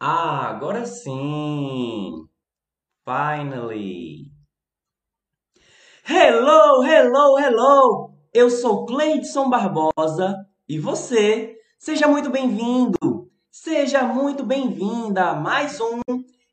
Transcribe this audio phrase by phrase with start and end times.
[0.00, 2.26] Ah, agora sim!
[3.04, 4.32] Finally!
[6.06, 8.14] Hello, hello, hello!
[8.32, 16.00] Eu sou Cleidson Barbosa e você, seja muito bem-vindo, seja muito bem-vinda a mais um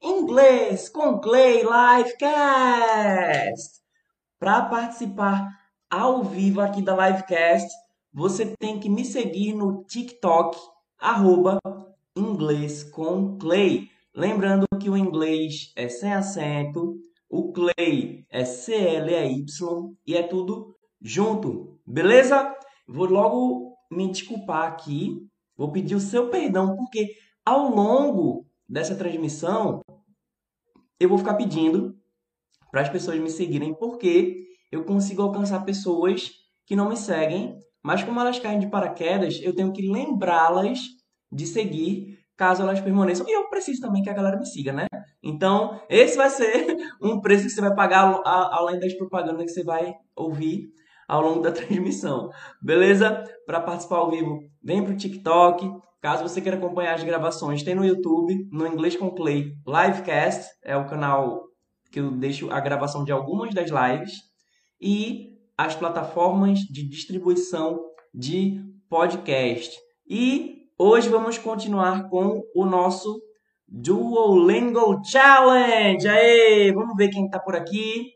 [0.02, 2.22] Inglês com Clay Livecast!
[4.40, 5.48] Para participar
[5.90, 7.68] ao vivo aqui da Livecast,
[8.14, 10.58] você tem que me seguir no TikTok,
[11.00, 11.60] arroba
[12.32, 13.90] inglês com Clay.
[14.16, 16.98] Lembrando que o inglês é sem acento,
[17.30, 22.54] o Clay é C-L-E-Y e é tudo junto, beleza?
[22.88, 25.18] Vou logo me desculpar aqui,
[25.56, 27.14] vou pedir o seu perdão, porque
[27.46, 29.82] ao longo dessa transmissão
[31.00, 31.96] eu vou ficar pedindo
[32.70, 36.32] para as pessoas me seguirem, porque eu consigo alcançar pessoas
[36.66, 40.80] que não me seguem, mas como elas caem de paraquedas, eu tenho que lembrá-las
[41.32, 43.28] de seguir caso elas permaneçam.
[43.30, 44.88] E eu preciso também que a galera me siga, né?
[45.22, 49.64] Então, esse vai ser um preço que você vai pagar além das propagandas que você
[49.64, 50.72] vai ouvir
[51.08, 52.32] ao longo da transmissão.
[52.60, 53.24] Beleza?
[53.46, 55.72] Para participar ao vivo, vem pro TikTok.
[56.02, 60.76] Caso você queira acompanhar as gravações, tem no YouTube, no Inglês com Clay Livecast, é
[60.76, 61.44] o canal
[61.92, 64.14] que eu deixo a gravação de algumas das lives
[64.82, 67.80] e as plataformas de distribuição
[68.12, 69.78] de podcast.
[70.10, 73.22] E hoje vamos continuar com o nosso
[73.68, 76.08] Duolingo Challenge.
[76.08, 78.14] Aí, vamos ver quem está por aqui.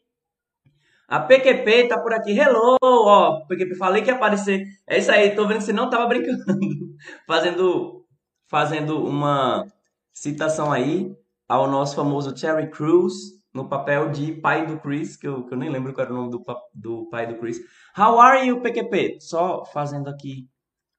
[1.07, 2.31] A PQP está por aqui.
[2.31, 2.77] Hello!
[2.81, 4.65] Ó, PQP, falei que ia aparecer.
[4.87, 6.43] É isso aí, tô vendo que você não tava brincando.
[7.27, 8.03] fazendo,
[8.49, 9.63] fazendo uma
[10.11, 11.15] citação aí
[11.47, 13.13] ao nosso famoso Terry Crews
[13.53, 16.17] no papel de pai do Chris, que eu, que eu nem lembro qual era o
[16.17, 16.43] nome do,
[16.73, 17.59] do pai do Chris.
[17.95, 19.19] How are you, PQP?
[19.21, 20.49] Só fazendo aqui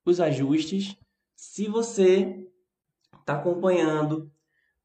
[0.06, 0.97] os ajustes.
[1.37, 2.48] Se você
[3.20, 4.31] está acompanhando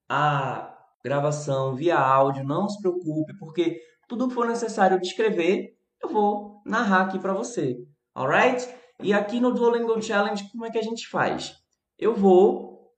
[0.07, 6.61] a gravação via áudio, não se preocupe, porque tudo que for necessário descrever, eu vou
[6.65, 7.81] narrar aqui para você.
[8.13, 8.67] Alright?
[9.01, 11.55] E aqui no Duolingo Challenge, como é que a gente faz?
[11.97, 12.93] Eu vou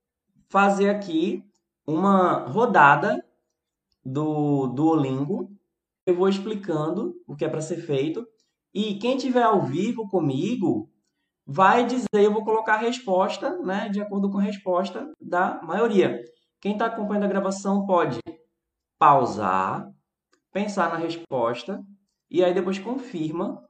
[0.48, 1.44] fazer aqui
[1.86, 3.24] uma rodada
[4.04, 5.50] do Duolingo.
[6.04, 8.26] Eu vou explicando o que é para ser feito.
[8.72, 10.90] E quem tiver ao vivo comigo
[11.46, 16.20] vai dizer, eu vou colocar a resposta, né, de acordo com a resposta da maioria.
[16.60, 18.18] Quem está acompanhando a gravação pode
[18.98, 19.86] pausar,
[20.52, 21.82] pensar na resposta
[22.30, 23.62] e aí depois confirma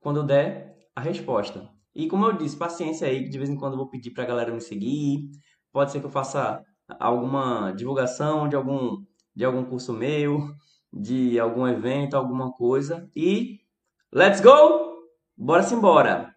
[0.00, 1.70] quando der a resposta.
[1.94, 4.24] E como eu disse, paciência aí, que de vez em quando eu vou pedir para
[4.24, 5.30] a galera me seguir.
[5.70, 6.62] Pode ser que eu faça
[6.98, 9.04] alguma divulgação de algum
[9.34, 10.40] de algum curso meu,
[10.92, 13.08] de algum evento, alguma coisa.
[13.16, 13.60] E
[14.12, 14.92] let's go!
[15.36, 16.34] Bora se embora!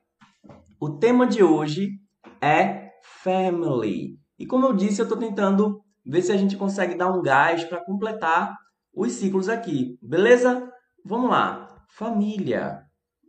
[0.80, 2.00] O tema de hoje
[2.41, 2.91] é
[3.24, 4.19] family.
[4.38, 7.63] E como eu disse, eu estou tentando ver se a gente consegue dar um gás
[7.63, 8.56] para completar
[8.94, 9.97] os ciclos aqui.
[10.02, 10.72] Beleza?
[11.03, 11.86] Vamos lá.
[11.90, 12.84] Família.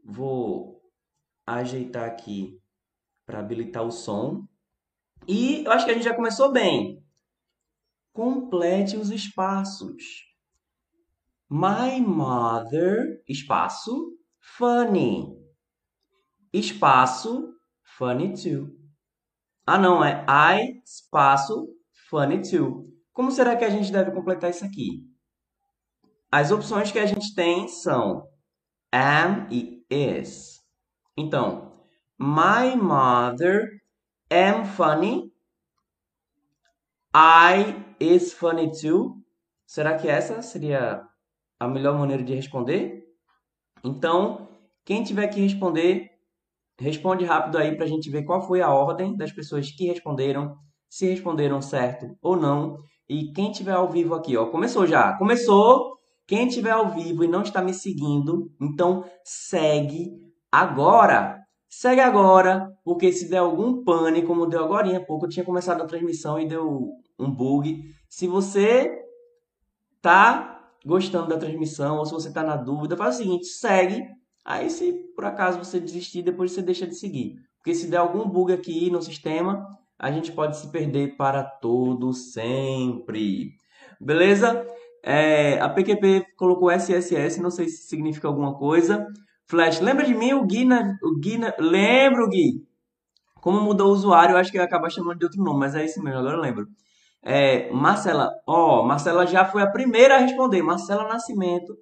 [0.05, 0.81] Vou
[1.47, 2.59] ajeitar aqui
[3.25, 4.45] para habilitar o som.
[5.27, 7.03] E eu acho que a gente já começou bem.
[8.13, 10.03] Complete os espaços.
[11.49, 15.36] My mother, espaço, funny.
[16.59, 17.55] Espaço,
[17.99, 18.75] funny too.
[19.67, 21.69] Ah, não, é I, espaço,
[22.09, 22.87] funny too.
[23.13, 25.05] Como será que a gente deve completar isso aqui?
[26.33, 28.27] As opções que a gente tem são
[28.91, 30.63] am e is.
[31.15, 31.73] Então,
[32.19, 33.83] my mother
[34.31, 35.31] am funny.
[37.15, 39.23] I is funny too?
[39.67, 41.07] Será que essa seria
[41.61, 43.05] a melhor maneira de responder?
[43.85, 44.49] Então,
[44.87, 46.16] quem tiver que responder,
[46.79, 50.57] responde rápido aí para a gente ver qual foi a ordem das pessoas que responderam,
[50.89, 52.77] se responderam certo ou não.
[53.09, 55.97] E quem tiver ao vivo aqui, ó, começou já, começou.
[56.27, 60.11] Quem tiver ao vivo e não está me seguindo, então segue
[60.51, 61.41] agora.
[61.69, 65.83] Segue agora, porque se der algum pane, como deu agora há pouco, eu tinha começado
[65.83, 67.83] a transmissão e deu um bug.
[68.09, 68.91] Se você
[70.01, 74.03] tá gostando da transmissão ou se você tá na dúvida, faz o seguinte, segue.
[74.47, 77.35] Aí se por acaso você desistir, depois você deixa de seguir.
[77.59, 79.67] Porque se der algum bug aqui no sistema,
[79.99, 83.55] a gente pode se perder para todo sempre.
[84.01, 84.65] Beleza?
[85.03, 89.05] É, a PQP colocou SSS, não sei se significa alguma coisa.
[89.47, 90.33] Flash, lembra de mim?
[90.35, 92.65] O Gui, na, o Gui na, lembro, Gui.
[93.41, 96.01] Como mudou o usuário, eu acho que acaba chamando de outro nome, mas é isso
[96.03, 96.69] mesmo, agora eu lembro.
[97.21, 100.63] É, Marcela, ó, Marcela já foi a primeira a responder.
[100.63, 101.77] Marcela Nascimento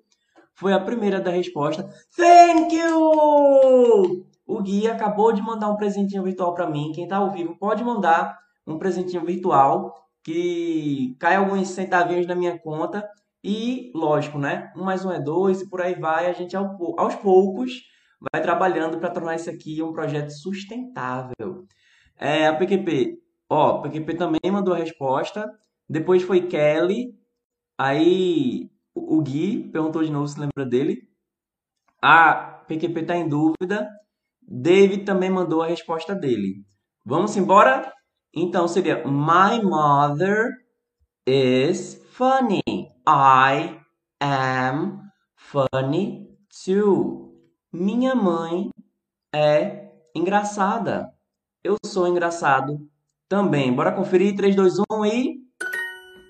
[0.55, 1.89] foi a primeira da resposta.
[2.17, 4.27] Thank you!
[4.47, 6.93] O Gui acabou de mandar um presentinho virtual para mim.
[6.95, 9.93] Quem tá ao vivo pode mandar um presentinho virtual
[10.23, 13.07] que cai alguns centavinhos na minha conta
[13.43, 14.73] e, lógico, né?
[14.77, 16.27] Um mais um é dois e por aí vai.
[16.27, 17.73] A gente aos poucos
[18.33, 21.67] vai trabalhando para tornar isso aqui um projeto sustentável.
[22.19, 23.19] É, a PQP,
[23.51, 25.51] ó, a PQP também mandou a resposta.
[25.89, 27.13] Depois foi Kelly.
[27.79, 31.03] Aí o Gui perguntou de novo se lembra dele.
[32.01, 33.89] A PQP está em dúvida.
[34.41, 36.65] David também mandou a resposta dele.
[37.05, 37.93] Vamos embora?
[38.35, 40.51] Então seria My mother
[41.27, 42.63] is funny.
[43.07, 43.81] I
[44.21, 45.03] am
[45.37, 46.29] funny
[46.65, 47.35] too.
[47.73, 48.71] Minha mãe
[49.35, 51.13] é engraçada.
[51.63, 52.79] Eu sou engraçado
[53.29, 53.73] também.
[53.73, 55.35] Bora conferir 3 2 1 e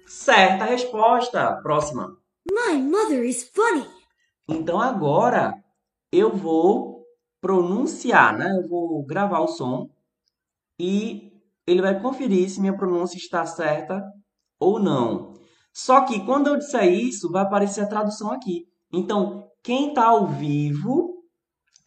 [0.06, 1.60] certa resposta.
[1.62, 2.23] Próxima.
[2.66, 3.86] My mother is funny.
[4.48, 5.54] Então agora
[6.10, 7.04] eu vou
[7.40, 8.56] pronunciar, né?
[8.56, 9.90] Eu vou gravar o som
[10.78, 11.32] e
[11.66, 14.02] ele vai conferir se minha pronúncia está certa
[14.58, 15.34] ou não.
[15.72, 18.68] Só que quando eu disser isso, vai aparecer a tradução aqui.
[18.92, 21.24] Então, quem está ao vivo,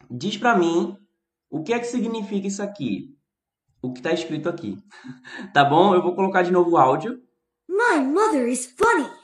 [0.10, 0.98] diz para mim
[1.50, 3.16] o que é que significa isso aqui.
[3.82, 4.78] O que está escrito aqui.
[5.54, 5.96] tá bom?
[5.96, 7.22] Eu vou colocar de novo o áudio.
[7.70, 9.17] My mother is funny.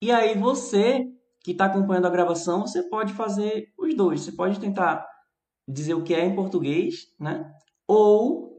[0.00, 1.06] E aí você
[1.42, 4.20] que está acompanhando a gravação, você pode fazer os dois.
[4.20, 5.06] Você pode tentar
[5.66, 7.50] dizer o que é em português, né?
[7.86, 8.50] Ou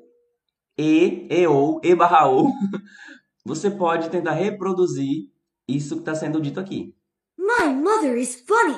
[0.78, 2.48] e, e ou, e barra ou.
[3.46, 5.32] Você pode tentar reproduzir
[5.68, 6.96] isso que está sendo dito aqui.
[7.38, 8.78] My mother is funny.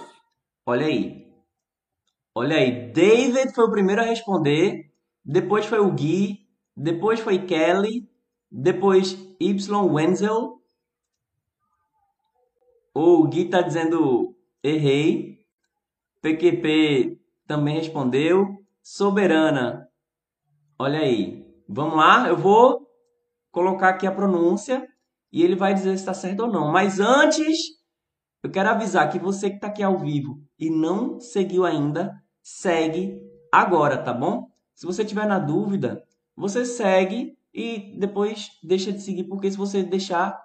[0.66, 1.27] Olha aí.
[2.33, 2.92] Olha aí.
[2.92, 4.92] David foi o primeiro a responder.
[5.24, 6.48] Depois foi o Gui.
[6.75, 8.09] Depois foi Kelly.
[8.50, 9.86] Depois Y.
[9.94, 10.62] Wenzel.
[12.94, 15.40] O Gui está dizendo errei.
[16.22, 18.57] PQP também respondeu.
[18.81, 19.88] Soberana.
[20.78, 21.44] Olha aí.
[21.68, 22.88] Vamos lá, eu vou
[23.50, 24.88] colocar aqui a pronúncia
[25.31, 26.72] e ele vai dizer se está certo ou não.
[26.72, 27.57] Mas antes,
[28.44, 33.18] eu quero avisar que você que está aqui ao vivo e não seguiu ainda, segue
[33.51, 34.50] agora, tá bom?
[34.75, 36.04] Se você tiver na dúvida,
[36.36, 40.38] você segue e depois deixa de seguir, porque se você deixar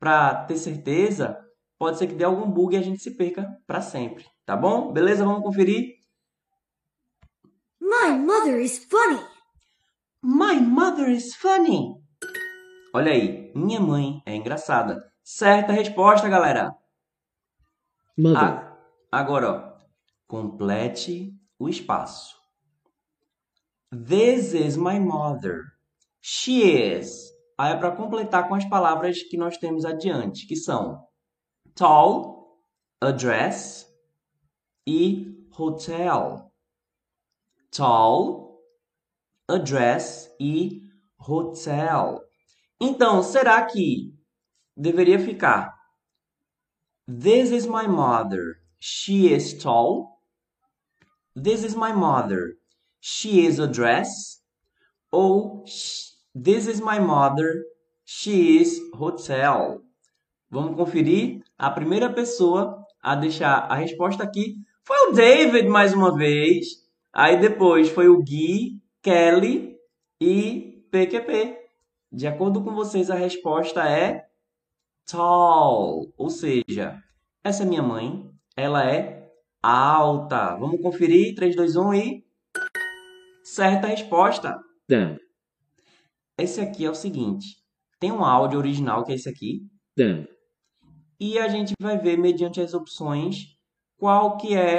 [0.00, 1.38] para ter certeza,
[1.78, 4.92] pode ser que dê algum bug e a gente se perca para sempre, tá bom?
[4.92, 5.24] Beleza?
[5.24, 5.96] Vamos conferir?
[7.80, 9.20] My mother is funny.
[10.22, 11.94] My mother is funny.
[12.92, 15.04] Olha aí, minha mãe é engraçada.
[15.22, 16.74] Certa resposta, galera.
[18.16, 18.38] Mother.
[18.38, 18.76] Ah,
[19.12, 19.76] agora, ó,
[20.26, 22.36] complete o espaço.
[23.90, 25.62] This is my mother.
[26.20, 27.32] She is.
[27.58, 31.05] Aí é para completar com as palavras que nós temos adiante, que são
[31.76, 32.58] tall,
[33.00, 33.86] address
[34.86, 36.52] e hotel.
[37.70, 38.58] Tall,
[39.48, 40.82] address e
[41.18, 42.22] hotel.
[42.80, 44.14] Então, será que
[44.76, 45.76] deveria ficar
[47.06, 48.56] This is my mother.
[48.80, 50.22] She is tall.
[51.36, 52.54] This is my mother.
[53.00, 54.40] She is a dress.
[55.12, 55.64] Ou
[56.34, 57.64] This is my mother.
[58.04, 59.85] She is hotel.
[60.56, 61.42] Vamos conferir.
[61.58, 66.68] A primeira pessoa a deixar a resposta aqui foi o David mais uma vez.
[67.12, 69.76] Aí depois foi o Gui, Kelly
[70.18, 71.58] e PQP.
[72.10, 74.24] De acordo com vocês, a resposta é
[75.04, 77.02] tall, ou seja,
[77.44, 78.26] essa é minha mãe,
[78.56, 79.30] ela é
[79.62, 80.56] alta.
[80.56, 81.34] Vamos conferir?
[81.34, 82.24] 3, 2, 1 e.
[83.44, 84.58] Certa resposta.
[84.88, 85.18] Them.
[86.38, 87.58] Esse aqui é o seguinte:
[88.00, 89.60] tem um áudio original que é esse aqui,
[89.94, 90.26] Them.
[91.18, 93.56] E a gente vai ver mediante as opções
[93.98, 94.78] qual que é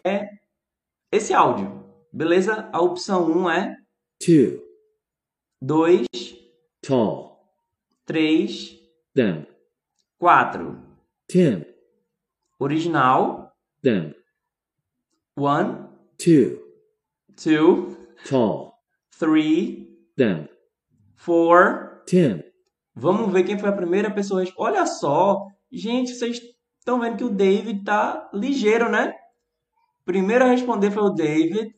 [1.12, 1.86] esse áudio.
[2.12, 2.70] Beleza?
[2.72, 3.76] A opção 1 é
[4.20, 4.62] Two.
[5.62, 6.08] 2,
[6.82, 7.38] Tall.
[8.06, 8.80] 3,
[9.14, 9.48] Them.
[10.20, 10.82] 4.
[11.28, 11.66] Ten.
[12.60, 13.52] Original
[13.84, 14.16] Them.
[15.36, 16.60] 1, Two.
[17.36, 17.98] 2,
[18.30, 18.74] Tall.
[19.20, 20.50] 3, Them.
[21.24, 22.04] 4.
[22.06, 22.44] Ten.
[22.96, 24.44] Vamos ver quem foi a primeira pessoa.
[24.58, 26.42] Olha só, gente, vocês
[26.80, 29.14] estão vendo que o David tá ligeiro, né?
[30.06, 31.76] Primeiro a responder foi o David,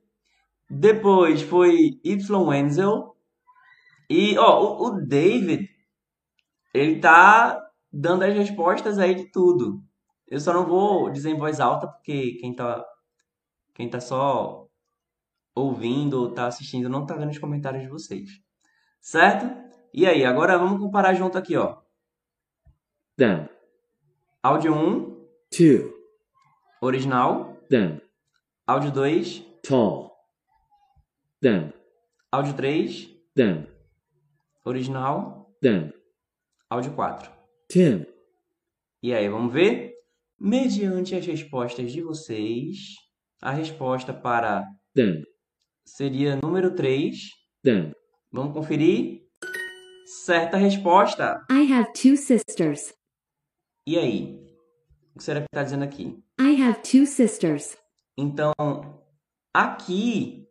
[0.69, 3.15] depois foi Y Wenzel.
[4.09, 5.67] E, ó, o, o David,
[6.73, 7.59] ele tá
[7.91, 9.81] dando as respostas aí de tudo.
[10.27, 12.85] Eu só não vou dizer em voz alta, porque quem tá,
[13.73, 14.67] quem tá só
[15.55, 18.29] ouvindo ou tá assistindo não tá vendo os comentários de vocês.
[19.01, 19.45] Certo?
[19.93, 21.77] E aí, agora vamos comparar junto aqui, ó.
[24.43, 25.17] Áudio 1,
[25.51, 25.93] Two.
[26.81, 27.57] original.
[27.69, 27.99] Them.
[28.67, 30.11] Áudio 2, Tall.
[31.41, 31.73] Them.
[32.31, 33.67] áudio 3, Them.
[34.65, 35.51] original.
[35.61, 35.91] Them.
[36.69, 37.31] Áudio 4.
[37.69, 38.05] Tim,
[39.03, 39.93] E aí, vamos ver?
[40.39, 42.77] Mediante as respostas de vocês,
[43.41, 44.63] a resposta para
[44.95, 45.23] them,
[45.85, 47.15] seria número 3.
[47.63, 47.91] them,
[48.31, 49.21] Vamos conferir?
[50.25, 51.45] Certa resposta.
[51.51, 52.93] I have two sisters.
[53.89, 54.39] E aí?
[55.15, 56.15] O que será que está dizendo aqui?
[56.39, 57.75] I have two sisters.
[58.15, 58.53] Então,
[59.51, 60.45] aqui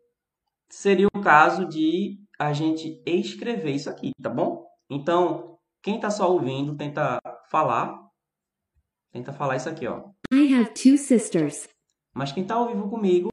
[0.69, 4.67] seria o caso de a gente escrever isso aqui, tá bom?
[4.91, 7.97] Então, quem está só ouvindo, tenta falar.
[9.13, 10.11] Tenta falar isso aqui, ó.
[10.33, 11.69] I have two sisters.
[12.13, 13.31] Mas quem está ao vivo comigo,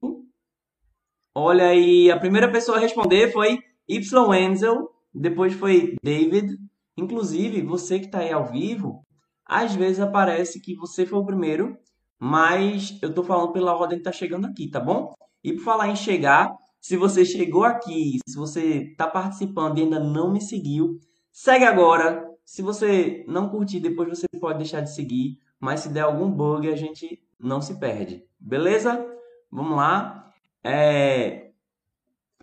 [1.33, 3.57] olha aí, a primeira pessoa a responder foi
[3.87, 4.27] Y.
[4.27, 6.59] Wenzel, depois foi David.
[6.95, 9.03] Inclusive, você que está aí ao vivo,
[9.45, 11.77] às vezes aparece que você foi o primeiro,
[12.19, 15.13] mas eu estou falando pela ordem que está chegando aqui, tá bom?
[15.43, 19.99] E por falar em chegar, se você chegou aqui, se você está participando e ainda
[19.99, 20.99] não me seguiu,
[21.31, 22.25] segue agora.
[22.45, 26.67] Se você não curtir, depois você pode deixar de seguir, mas se der algum bug,
[26.71, 28.23] a gente não se perde.
[28.39, 29.05] Beleza?
[29.51, 30.31] Vamos lá.
[30.63, 31.51] É,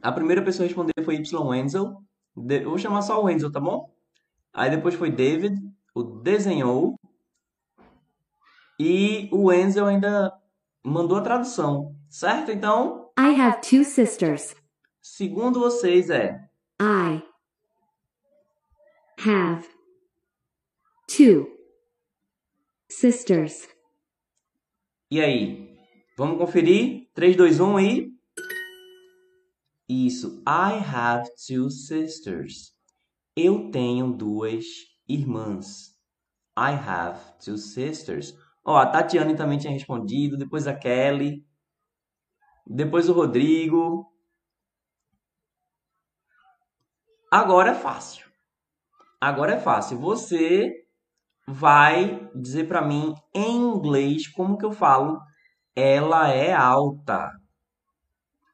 [0.03, 1.49] A primeira pessoa a responder foi Y.
[1.49, 1.97] Wenzel.
[2.37, 3.91] De- Eu vou chamar só o Wenzel, tá bom?
[4.53, 5.57] Aí depois foi David,
[5.95, 6.99] o desenhou.
[8.79, 10.33] E o Wenzel ainda
[10.83, 12.51] mandou a tradução, certo?
[12.51, 14.55] Então, I have two sisters.
[15.01, 16.49] segundo vocês é
[16.81, 17.23] I
[19.19, 19.69] have
[21.07, 21.47] two
[22.89, 23.69] sisters.
[25.11, 25.77] E aí?
[26.17, 27.09] Vamos conferir?
[27.15, 28.13] 3, 2, 1 e.
[29.89, 30.43] Isso.
[30.47, 32.75] I have two sisters.
[33.37, 34.65] Eu tenho duas
[35.09, 35.93] irmãs.
[36.57, 38.35] I have two sisters.
[38.65, 40.37] Ó, a Tatiane também tinha respondido.
[40.37, 41.45] Depois a Kelly.
[42.67, 44.07] Depois o Rodrigo.
[47.31, 48.31] Agora é fácil.
[49.21, 49.99] Agora é fácil.
[49.99, 50.71] Você
[51.47, 55.19] vai dizer para mim em inglês como que eu falo
[55.75, 57.31] ela é alta.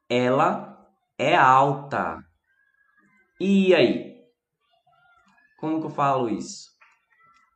[0.09, 0.87] Ela
[1.17, 2.23] é alta.
[3.39, 4.08] E aí?
[5.59, 6.69] Como que eu falo isso?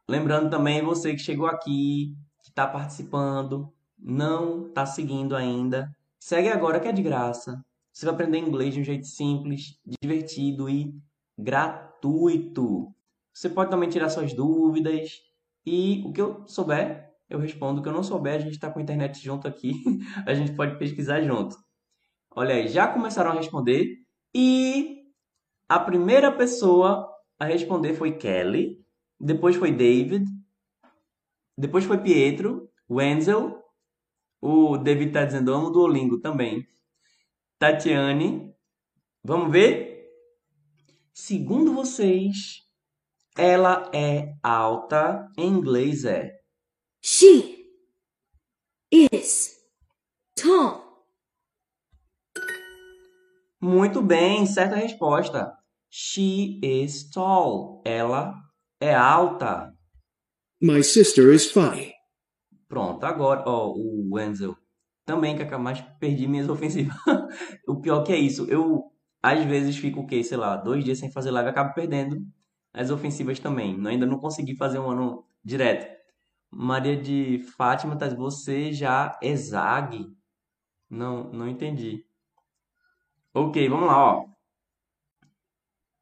[0.07, 6.79] Lembrando também você que chegou aqui, que está participando, não está seguindo ainda, segue agora
[6.79, 7.63] que é de graça.
[7.93, 10.93] Você vai aprender inglês de um jeito simples, divertido e
[11.37, 12.93] gratuito.
[13.33, 15.21] Você pode também tirar suas dúvidas
[15.65, 17.79] e o que eu souber, eu respondo.
[17.79, 19.71] O que eu não souber, a gente está com a internet junto aqui,
[20.27, 21.55] a gente pode pesquisar junto.
[22.35, 23.99] Olha aí, já começaram a responder
[24.35, 25.03] e
[25.69, 27.12] a primeira pessoa
[27.43, 28.83] a responder foi Kelly,
[29.19, 30.25] depois foi David,
[31.57, 33.61] depois foi Pietro, Wenzel,
[34.41, 36.67] o David está dizendo amo Duolingo também,
[37.59, 38.53] Tatiane.
[39.23, 40.09] Vamos ver?
[41.13, 42.63] Segundo vocês,
[43.37, 46.39] ela é alta, em inglês é
[47.01, 47.69] She
[48.91, 49.57] is
[50.35, 50.81] tall.
[53.61, 55.57] Muito bem, certa resposta.
[55.95, 57.83] She is tall.
[57.85, 58.33] Ela
[58.81, 59.71] é alta.
[60.59, 61.93] My sister is funny.
[62.67, 64.57] Pronto, agora, ó, o Wenzel
[65.05, 66.95] também que mais perdi minhas ofensivas.
[67.67, 70.97] o pior que é isso, eu às vezes fico o quê, sei lá, dois dias
[70.97, 72.25] sem fazer live, acabo perdendo
[72.73, 73.77] as ofensivas também.
[73.77, 75.87] Eu ainda não consegui fazer um ano direto.
[76.49, 80.07] Maria de Fátima, tá, você já é Zag?
[80.89, 82.03] Não, não entendi.
[83.31, 84.32] Ok, vamos lá, ó.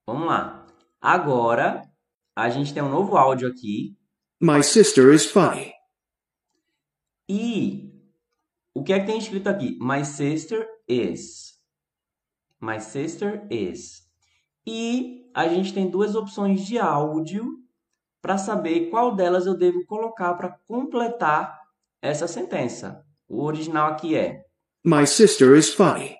[0.06, 0.66] Vamos lá.
[1.00, 1.84] Agora
[2.36, 3.98] a gente tem um novo áudio aqui.
[4.42, 5.74] My sister is funny.
[7.30, 7.92] E
[8.74, 9.78] o que é que tem escrito aqui?
[9.80, 11.60] My sister is.
[12.60, 14.02] My sister is.
[14.66, 17.58] E a gente tem duas opções de áudio
[18.22, 21.60] para saber qual delas eu devo colocar para completar
[22.02, 23.04] essa sentença.
[23.28, 24.44] O original aqui é:
[24.86, 26.16] My sister is funny.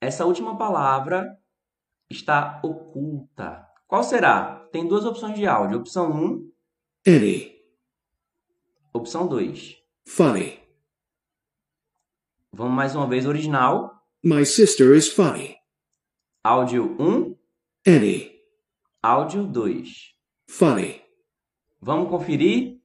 [0.00, 1.38] essa última palavra
[2.10, 3.66] está oculta.
[3.86, 4.66] Qual será?
[4.72, 5.78] Tem duas opções de áudio.
[5.78, 6.52] Opção 1,
[7.06, 7.56] Any.
[8.92, 9.76] opção 2.
[10.06, 10.60] Funny.
[12.52, 14.04] Vamos mais uma vez, original.
[14.24, 15.56] My sister is funny.
[16.42, 17.36] Áudio 1,
[17.86, 18.30] Any.
[19.02, 20.14] áudio 2.
[20.48, 21.00] Funny.
[21.80, 22.80] Vamos conferir?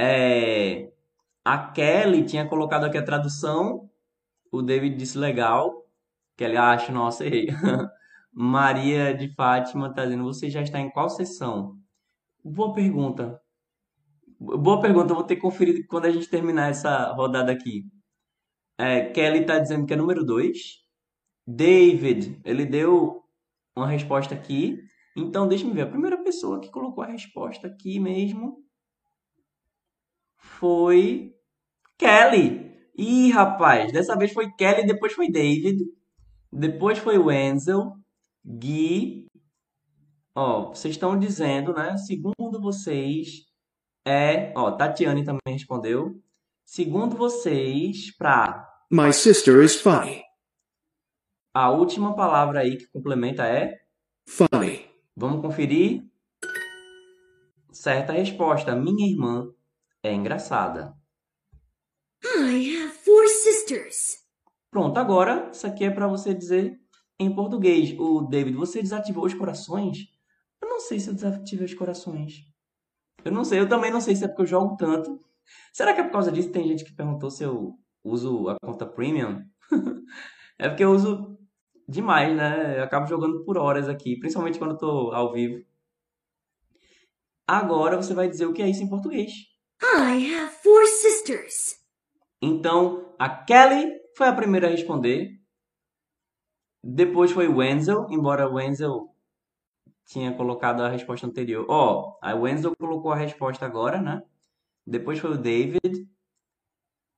[0.00, 0.92] É,
[1.44, 3.90] a Kelly tinha colocado aqui a tradução.
[4.50, 5.87] O David disse legal.
[6.38, 7.48] Kelly, acho, nossa, errei.
[8.32, 11.76] Maria de Fátima está dizendo, você já está em qual sessão?
[12.44, 13.40] Boa pergunta.
[14.38, 17.84] Boa pergunta, vou ter que conferir quando a gente terminar essa rodada aqui.
[18.78, 20.56] É, Kelly está dizendo que é número 2.
[21.44, 23.24] David, ele deu
[23.76, 24.78] uma resposta aqui.
[25.16, 25.82] Então, deixa eu ver.
[25.82, 28.62] A primeira pessoa que colocou a resposta aqui mesmo
[30.36, 31.34] foi
[31.98, 32.68] Kelly.
[32.96, 35.97] Ih, rapaz, dessa vez foi Kelly, depois foi David,
[36.52, 37.92] depois foi Wenzel,
[38.44, 39.26] Gui.
[40.34, 41.96] Ó, vocês estão dizendo, né?
[41.96, 43.46] Segundo vocês,
[44.06, 44.52] é.
[44.56, 46.20] Ó, Tatiane também respondeu.
[46.64, 50.22] Segundo vocês, pra My sister is funny.
[51.52, 53.74] a última palavra aí que complementa é.
[54.28, 54.86] Funny.
[55.16, 56.04] Vamos conferir?
[57.72, 58.74] Certa resposta.
[58.76, 59.52] Minha irmã
[60.02, 60.94] é engraçada.
[62.24, 64.18] I have four sisters.
[64.70, 66.78] Pronto, agora isso aqui é para você dizer
[67.18, 67.94] em português.
[67.98, 70.08] O David, você desativou os corações?
[70.60, 72.44] Eu não sei se eu desativei os corações.
[73.24, 75.20] Eu não sei, eu também não sei se é porque eu jogo tanto.
[75.72, 76.52] Será que é por causa disso?
[76.52, 79.44] Tem gente que perguntou se eu uso a conta premium.
[80.58, 81.38] é porque eu uso
[81.88, 82.78] demais, né?
[82.78, 85.64] Eu acabo jogando por horas aqui, principalmente quando eu tô ao vivo.
[87.46, 89.32] Agora você vai dizer o que é isso em português.
[89.82, 91.76] I have four sisters.
[92.42, 95.40] Então, a Kelly foi a primeira a responder.
[96.82, 99.14] Depois foi o Wenzel, embora o Wenzel
[100.04, 101.64] tinha colocado a resposta anterior.
[101.68, 104.24] Ó, a Wenzel colocou a resposta agora, né?
[104.84, 106.10] Depois foi o David.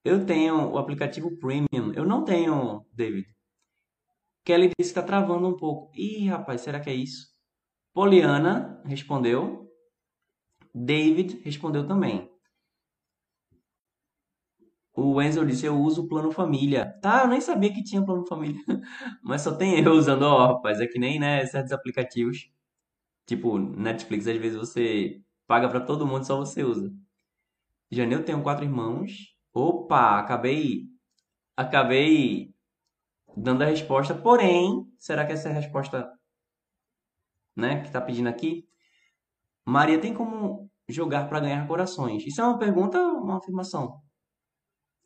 [0.05, 1.91] Eu tenho o aplicativo Premium.
[1.95, 3.35] Eu não tenho, David.
[4.45, 5.91] Kelly disse que tá travando um pouco.
[5.97, 7.35] Ih, rapaz, será que é isso?
[7.95, 9.73] Poliana respondeu.
[10.75, 12.30] David respondeu também.
[14.95, 16.87] O Wenzel disse: Eu uso o plano família.
[17.03, 18.61] Tá, eu nem sabia que tinha plano família.
[19.23, 20.81] Mas só tem eu usando, ó, rapaz.
[20.81, 22.51] É que nem, né, certos aplicativos.
[23.27, 26.93] Tipo, Netflix, às vezes você paga pra todo mundo, só você usa.
[27.91, 29.35] Jane, eu tenho quatro irmãos.
[29.53, 30.87] Opa, acabei.
[31.57, 32.55] Acabei
[33.37, 34.15] dando a resposta.
[34.15, 36.13] Porém, será que essa é a resposta,
[37.57, 38.67] né, que tá pedindo aqui?
[39.65, 42.27] Maria tem como jogar pra ganhar corações?
[42.27, 44.01] Isso é uma pergunta ou uma afirmação?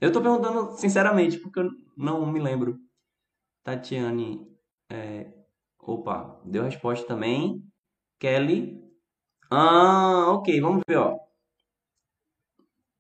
[0.04, 2.78] Eu tô perguntando sinceramente, porque eu não me lembro.
[3.62, 4.46] Tatiane.
[4.90, 5.32] é,
[5.78, 7.64] Opa, deu resposta também.
[8.18, 8.84] Kelly.
[9.50, 11.18] Ah, ok, vamos ver, ó.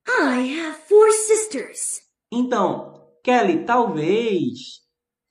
[0.08, 2.00] I have four sisters.
[2.32, 4.80] Então, Kelly, talvez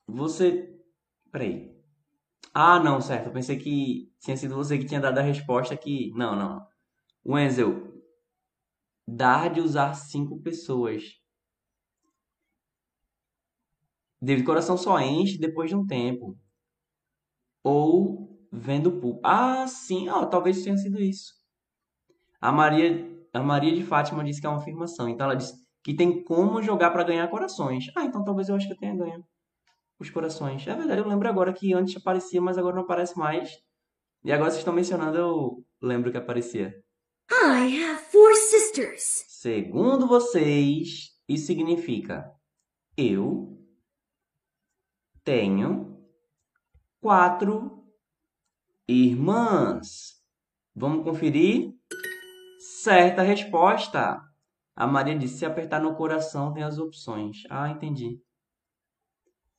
[0.08, 0.80] você.
[1.32, 1.76] Peraí.
[2.54, 3.30] Ah, não, certo.
[3.30, 6.12] Eu pensei que tinha sido você que tinha dado a resposta aqui.
[6.16, 6.68] Não, não.
[7.26, 7.92] Wenzel,
[9.08, 11.23] dar de usar cinco pessoas.
[14.24, 16.38] David Coração só enche depois de um tempo.
[17.62, 19.20] Ou vendo pulpo.
[19.22, 21.34] Ah, sim, ó, talvez tenha sido isso.
[22.40, 25.10] A Maria, a Maria de Fátima disse que é uma afirmação.
[25.10, 27.92] Então ela disse que tem como jogar para ganhar corações.
[27.98, 29.26] Ah, então talvez eu acho que eu tenha ganho
[30.00, 30.66] os corações.
[30.68, 33.60] É verdade, eu lembro agora que antes aparecia, mas agora não aparece mais.
[34.24, 36.74] E agora vocês estão mencionando, eu lembro que aparecia.
[37.30, 39.26] I have four sisters.
[39.28, 42.32] Segundo vocês, isso significa
[42.96, 43.53] eu
[45.24, 45.98] tenho
[47.00, 47.84] quatro
[48.88, 50.22] irmãs.
[50.76, 51.72] Vamos conferir?
[52.82, 54.20] Certa resposta.
[54.76, 57.44] A Maria disse: se apertar no coração, tem as opções.
[57.50, 58.20] Ah, entendi.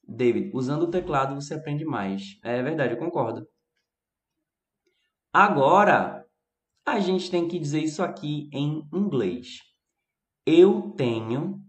[0.06, 2.38] David, usando o teclado você aprende mais.
[2.42, 3.46] É verdade, eu concordo.
[5.32, 6.26] Agora,
[6.86, 9.58] a gente tem que dizer isso aqui em inglês.
[10.46, 11.62] Eu tenho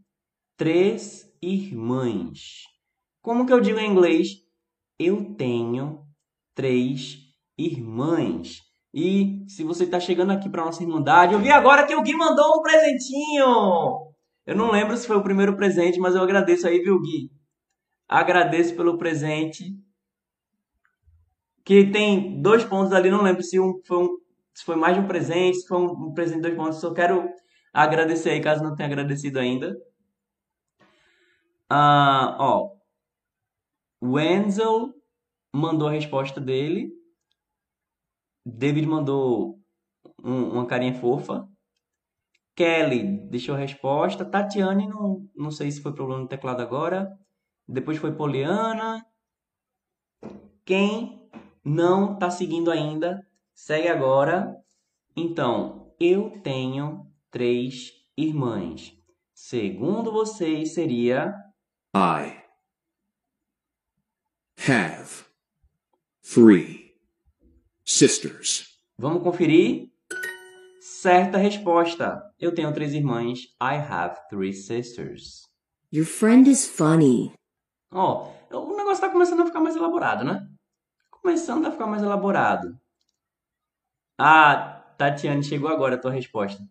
[0.58, 2.64] três irmãs.
[3.26, 4.44] Como que eu digo em inglês?
[5.00, 6.06] Eu tenho
[6.54, 7.18] três
[7.58, 8.62] irmãs.
[8.94, 12.16] E se você está chegando aqui para nossa irmandade, eu vi agora que o Gui
[12.16, 14.14] mandou um presentinho.
[14.46, 17.32] Eu não lembro se foi o primeiro presente, mas eu agradeço aí, viu, Gui?
[18.08, 19.74] Agradeço pelo presente.
[21.64, 24.18] Que tem dois pontos ali, não lembro se, um, foi, um,
[24.54, 26.80] se foi mais de um presente, se foi um, um presente de dois pontos.
[26.80, 27.28] Só quero
[27.74, 29.76] agradecer aí, caso não tenha agradecido ainda.
[31.68, 32.75] Ah, ó,
[34.04, 34.94] Wenzel
[35.54, 36.92] mandou a resposta dele.
[38.46, 39.60] David mandou
[40.24, 41.48] um- uma carinha fofa.
[42.56, 44.24] Kelly deixou a resposta.
[44.24, 47.18] Tatiane, não, não sei se foi problema no teclado agora.
[47.68, 49.06] Depois foi Poliana.
[50.66, 51.30] Quem
[51.64, 54.56] não tá seguindo ainda, segue agora.
[55.16, 58.94] Então, eu tenho três irmãs.
[59.34, 61.34] Segundo vocês, seria
[61.96, 62.45] I
[64.68, 65.26] have
[66.24, 66.94] three
[67.84, 68.78] sisters.
[68.98, 69.90] Vamos conferir?
[70.82, 72.22] Certa resposta.
[72.40, 73.40] Eu tenho três irmãs.
[73.62, 75.48] I have three sisters.
[75.94, 77.34] Your friend is funny.
[77.92, 80.48] Ó, o negócio tá começando a ficar mais elaborado, né?
[81.12, 82.78] Começando a ficar mais elaborado.
[84.18, 86.62] Ah, Tatiane, chegou agora a tua resposta.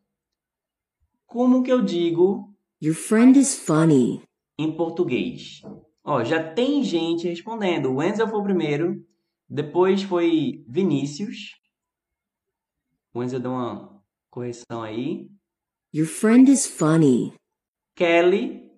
[1.26, 4.22] Como que eu digo Your friend is funny.
[4.58, 5.62] em português?
[6.04, 7.86] Ó, já tem gente respondendo.
[7.90, 9.04] O Wenzel foi o primeiro,
[9.48, 11.58] depois foi Vinícius.
[13.14, 15.30] O Wenzel deu uma correção aí.
[15.94, 17.32] Your friend is funny.
[17.96, 18.70] Kelly,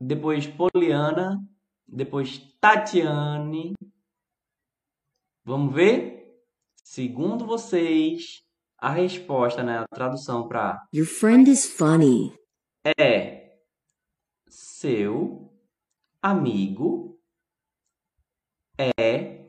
[0.00, 1.42] depois Poliana,
[1.86, 3.72] depois Tatiane.
[5.44, 6.38] Vamos ver?
[6.84, 8.42] Segundo vocês,
[8.78, 12.34] a resposta, né, a tradução para Your friend is funny.
[12.98, 13.58] é
[14.48, 15.47] seu
[16.22, 17.18] amigo
[18.78, 19.46] é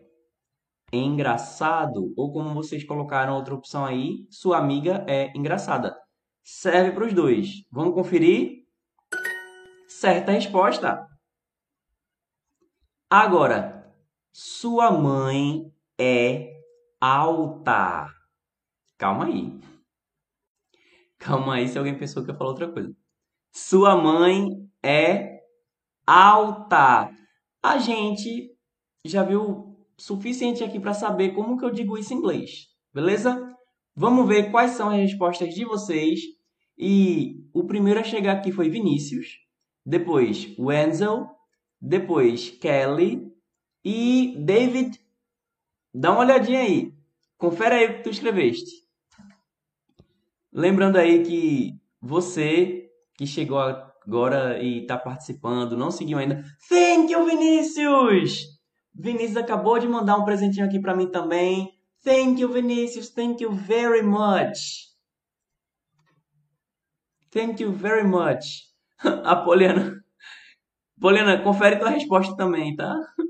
[0.91, 5.95] engraçado, ou como vocês colocaram outra opção aí, sua amiga é engraçada.
[6.43, 7.63] Serve para os dois.
[7.71, 8.65] Vamos conferir?
[9.87, 11.07] Certa resposta.
[13.09, 13.93] Agora,
[14.31, 16.59] sua mãe é
[16.99, 18.07] alta.
[18.97, 19.59] Calma aí.
[21.17, 22.95] Calma aí se alguém pensou que eu falar outra coisa.
[23.51, 24.47] Sua mãe
[24.81, 25.38] é
[26.09, 27.11] alta.
[27.61, 28.51] A gente
[29.05, 33.55] já viu suficiente aqui para saber como que eu digo isso em inglês, beleza?
[33.95, 36.21] Vamos ver quais são as respostas de vocês.
[36.77, 39.39] E o primeiro a chegar aqui foi Vinícius,
[39.85, 41.27] depois Wenzel,
[41.79, 43.31] depois Kelly
[43.83, 44.99] e David.
[45.93, 46.93] Dá uma olhadinha aí.
[47.37, 48.71] Confere aí o que tu escreveste.
[50.51, 53.59] Lembrando aí que você que chegou
[54.05, 56.43] agora e está participando, não seguiu ainda.
[56.67, 58.59] Thank you, Vinícius!
[58.93, 61.71] Vinícius acabou de mandar um presentinho aqui para mim também.
[62.03, 63.09] Thank you, Vinícius.
[63.09, 64.89] Thank you very much.
[67.31, 68.67] Thank you very much.
[69.23, 70.03] A Poliana.
[70.99, 72.93] Poliana, confere tua resposta também, tá?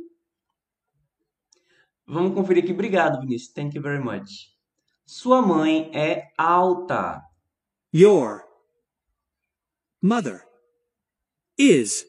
[2.07, 2.73] Vamos conferir aqui.
[2.73, 3.53] Obrigado, Vinícius.
[3.53, 4.57] Thank you very much.
[5.05, 7.21] Sua mãe é alta.
[7.93, 8.43] Your
[10.01, 10.48] mother
[11.59, 12.05] is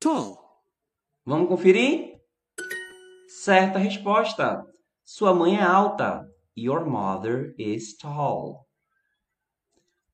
[0.00, 0.64] tall.
[1.26, 2.18] Vamos conferir?
[3.28, 4.64] Certa resposta.
[5.04, 6.26] Sua mãe é alta.
[6.56, 8.66] Your mother is tall.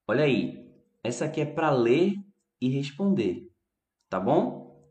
[0.08, 0.68] Olha aí.
[1.04, 2.14] Essa aqui é para ler
[2.60, 3.48] e responder.
[4.08, 4.84] Tá bom?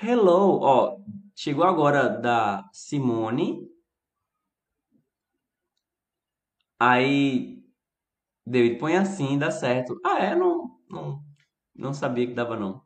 [0.00, 0.60] Hello.
[0.60, 1.00] Ó,
[1.34, 3.68] chegou agora da Simone.
[6.78, 7.60] Aí,
[8.46, 10.00] David, põe assim, dá certo.
[10.04, 10.36] Ah, é?
[10.36, 11.27] Não, não,
[11.78, 12.82] não sabia que dava, não.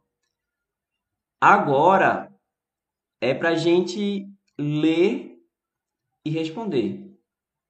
[1.41, 2.31] Agora
[3.21, 4.29] é pra gente
[4.59, 5.39] ler
[6.25, 7.19] e responder,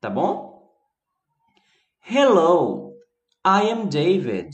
[0.01, 0.53] tá bom?
[2.01, 2.93] Hello,
[3.45, 4.51] I am David.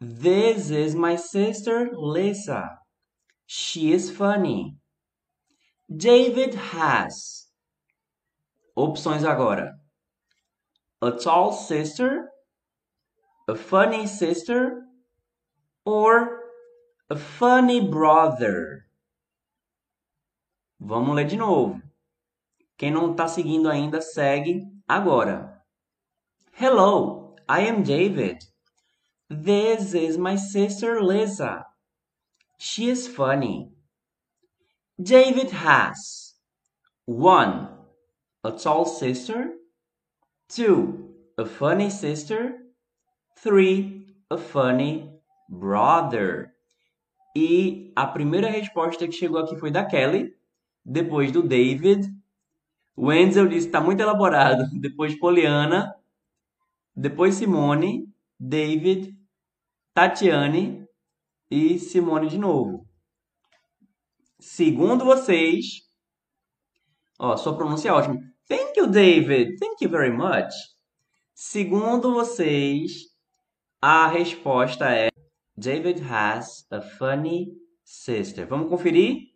[0.00, 2.78] This is my sister Lisa.
[3.46, 4.76] She is funny.
[5.94, 7.44] David has.
[8.76, 9.72] Opções agora.
[11.00, 12.28] A tall sister,
[13.46, 14.82] a funny sister,
[15.84, 16.40] or
[17.10, 18.86] a funny brother.
[20.80, 21.80] Vamos ler de novo.
[22.76, 25.62] Quem não está seguindo ainda, segue agora.
[26.52, 28.38] Hello, I am David.
[29.28, 31.66] This is my sister Lisa.
[32.58, 33.70] She is funny.
[35.00, 36.34] David has
[37.06, 37.68] 1.
[38.44, 39.52] A tall sister.
[40.50, 41.14] 2.
[41.38, 42.58] A funny sister.
[43.38, 44.06] 3.
[44.30, 45.13] A funny
[45.48, 46.52] brother.
[47.36, 50.34] E a primeira resposta que chegou aqui foi da Kelly,
[50.84, 52.12] depois do David.
[52.96, 54.64] Wenzel disse está muito elaborado.
[54.80, 55.92] Depois Poliana,
[56.94, 59.18] depois Simone, David,
[59.92, 60.86] Tatiane
[61.50, 62.86] e Simone de novo.
[64.38, 65.82] Segundo vocês,
[67.18, 68.20] ó, sua pronúncia é ótima.
[68.46, 69.58] Thank you, David.
[69.58, 70.52] Thank you very much.
[71.34, 73.08] Segundo vocês,
[73.80, 75.13] a resposta é
[75.56, 77.52] David has a funny
[77.84, 78.46] sister.
[78.46, 79.28] Vamos conferir?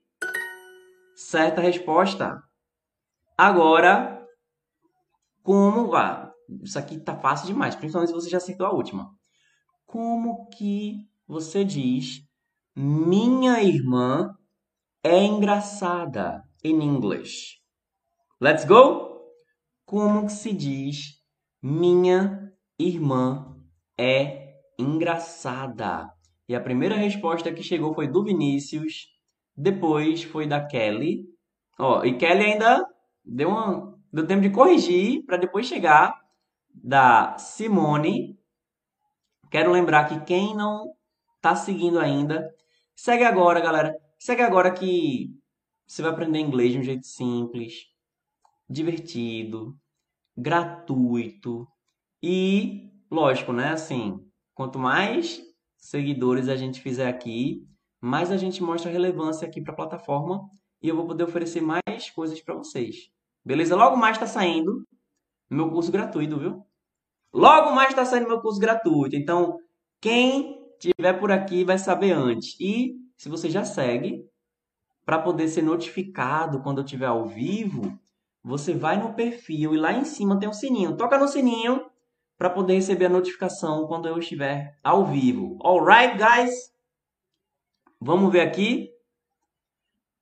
[1.14, 2.42] Certa resposta.
[3.36, 4.26] Agora,
[5.42, 6.28] como vai?
[6.62, 9.10] Isso aqui tá fácil demais, principalmente se você já acertou a última.
[9.86, 12.22] Como que você diz
[12.74, 14.34] minha irmã
[15.02, 17.58] é engraçada em inglês?
[18.40, 19.08] Let's go?
[19.84, 21.22] Como que se diz
[21.62, 23.56] minha irmã
[23.96, 24.37] é
[24.78, 26.10] engraçada?
[26.48, 29.08] E a primeira resposta que chegou foi do Vinícius,
[29.56, 31.24] depois foi da Kelly.
[31.78, 32.86] Ó, e Kelly ainda
[33.24, 36.14] deu, uma, deu tempo de corrigir para depois chegar
[36.72, 38.38] da Simone.
[39.50, 40.94] Quero lembrar que quem não
[41.40, 42.48] tá seguindo ainda,
[42.94, 43.94] segue agora, galera.
[44.18, 45.30] Segue agora que
[45.86, 47.86] você vai aprender inglês de um jeito simples,
[48.68, 49.76] divertido,
[50.36, 51.66] gratuito
[52.22, 53.70] e, lógico, né?
[53.70, 54.20] Assim,
[54.58, 55.40] quanto mais
[55.76, 57.64] seguidores a gente fizer aqui,
[58.00, 60.40] mais a gente mostra relevância aqui para a plataforma
[60.82, 63.08] e eu vou poder oferecer mais coisas para vocês.
[63.44, 63.76] Beleza?
[63.76, 64.82] Logo mais está saindo
[65.48, 66.66] meu curso gratuito, viu?
[67.32, 69.14] Logo mais está saindo meu curso gratuito.
[69.14, 69.60] Então,
[70.00, 72.56] quem tiver por aqui vai saber antes.
[72.58, 74.28] E se você já segue,
[75.06, 77.96] para poder ser notificado quando eu estiver ao vivo,
[78.42, 80.96] você vai no perfil e lá em cima tem um sininho.
[80.96, 81.88] Toca no sininho
[82.38, 85.58] para poder receber a notificação quando eu estiver ao vivo.
[85.60, 86.54] Alright, guys?
[88.00, 88.90] Vamos ver aqui.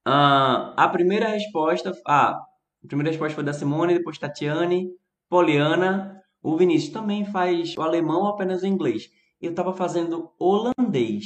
[0.08, 1.92] Uh, a primeira resposta.
[2.06, 2.40] Ah,
[2.82, 4.88] a primeira resposta foi da Simone, depois Tatiane,
[5.28, 6.22] Poliana.
[6.42, 9.10] O Vinícius também faz o alemão ou apenas o inglês?
[9.38, 11.24] Eu estava fazendo holandês.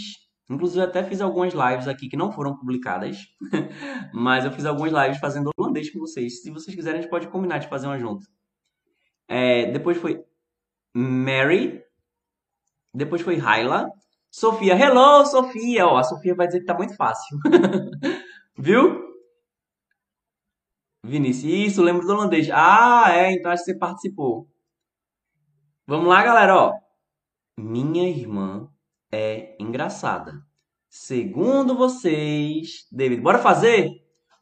[0.50, 3.16] Inclusive, até fiz algumas lives aqui que não foram publicadas.
[4.12, 6.42] mas eu fiz algumas lives fazendo holandês com vocês.
[6.42, 8.26] Se vocês quiserem, a gente pode combinar de fazer uma junto.
[9.28, 10.24] É, depois foi
[10.94, 11.82] Mary.
[12.92, 13.88] Depois foi Hyla.
[14.30, 14.74] Sofia.
[14.74, 15.86] Hello, Sofia.
[15.86, 17.38] Ó, a Sofia vai dizer que tá muito fácil.
[18.56, 19.10] Viu?
[21.04, 21.52] Vinícius.
[21.52, 22.48] Isso, lembro do holandês.
[22.52, 23.32] Ah, é.
[23.32, 24.48] Então acho que você participou.
[25.86, 26.56] Vamos lá, galera.
[26.56, 26.72] Ó.
[27.58, 28.68] Minha irmã
[29.12, 30.40] é engraçada.
[30.88, 33.90] Segundo vocês, David, bora fazer?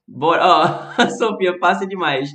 [0.07, 0.47] Bora.
[0.47, 2.31] Ó, Sofia, passa demais.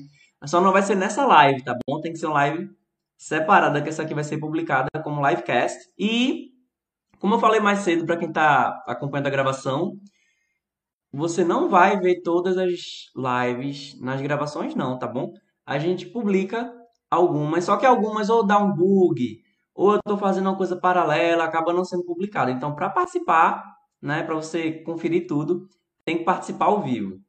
[0.45, 2.01] Só não vai ser nessa live, tá bom?
[2.01, 2.69] Tem que ser uma live
[3.17, 5.77] separada, que essa aqui vai ser publicada como livecast.
[5.97, 6.51] E,
[7.19, 9.97] como eu falei mais cedo, para quem está acompanhando a gravação,
[11.11, 15.31] você não vai ver todas as lives nas gravações, não, tá bom?
[15.65, 16.73] A gente publica
[17.09, 19.39] algumas, só que algumas ou dá um bug,
[19.75, 22.51] ou eu estou fazendo uma coisa paralela, acaba não sendo publicada.
[22.51, 23.63] Então, para participar,
[24.01, 25.67] né, para você conferir tudo,
[26.03, 27.19] tem que participar ao vivo.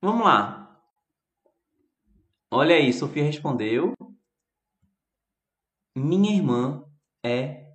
[0.00, 0.80] Vamos lá.
[2.50, 3.92] Olha aí, Sofia respondeu.
[5.98, 6.84] Minha irmã
[7.24, 7.72] é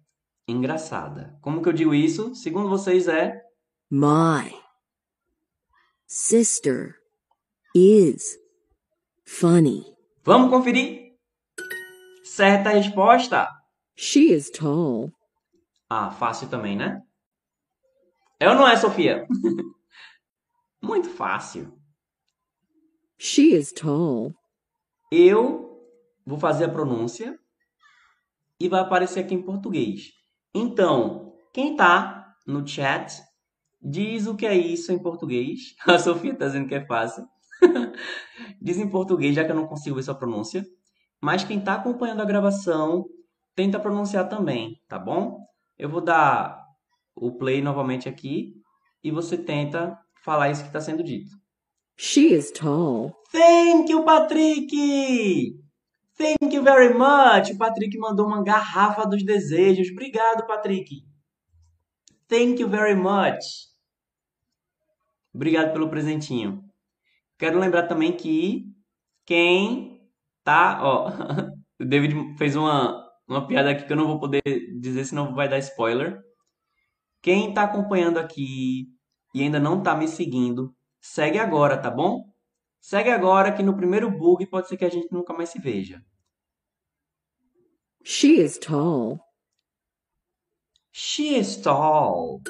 [0.48, 1.36] engraçada.
[1.42, 2.36] Como que eu digo isso?
[2.36, 3.42] Segundo vocês é
[3.90, 4.62] My
[6.06, 6.94] sister
[7.74, 8.38] is
[9.26, 9.84] funny.
[10.24, 11.18] Vamos conferir?
[12.24, 13.50] Certa resposta.
[13.96, 15.12] She is tall.
[15.90, 17.02] Ah, fácil também, né?
[18.40, 19.28] É ou não é, Sofia?
[20.80, 21.76] Muito fácil.
[23.18, 24.32] She is tall.
[25.12, 25.82] Eu
[26.24, 27.41] vou fazer a pronúncia
[28.62, 30.12] e vai aparecer aqui em português.
[30.54, 33.20] Então, quem está no chat,
[33.82, 35.76] diz o que é isso em português.
[35.88, 37.26] A Sofia está dizendo que é fácil.
[38.62, 40.64] diz em português, já que eu não consigo ver sua pronúncia.
[41.20, 43.06] Mas quem está acompanhando a gravação,
[43.56, 45.40] tenta pronunciar também, tá bom?
[45.78, 46.60] Eu vou dar
[47.16, 48.54] o play novamente aqui
[49.04, 51.32] e você tenta falar isso que está sendo dito.
[51.98, 53.16] She is tall.
[53.32, 55.61] Thank you, Patrick!
[56.18, 57.52] Thank you very much.
[57.52, 59.90] O Patrick mandou uma garrafa dos desejos.
[59.92, 61.04] Obrigado, Patrick.
[62.28, 63.70] Thank you very much.
[65.34, 66.64] Obrigado pelo presentinho.
[67.38, 68.66] Quero lembrar também que
[69.26, 70.02] quem
[70.44, 71.10] tá, ó,
[71.80, 74.42] o David fez uma uma piada aqui que eu não vou poder
[74.80, 76.22] dizer senão vai dar spoiler.
[77.22, 78.88] Quem tá acompanhando aqui
[79.34, 82.31] e ainda não tá me seguindo, segue agora, tá bom?
[82.82, 86.04] Segue agora que no primeiro bug pode ser que a gente nunca mais se veja.
[88.04, 89.20] She is tall.
[90.92, 92.42] She is tall.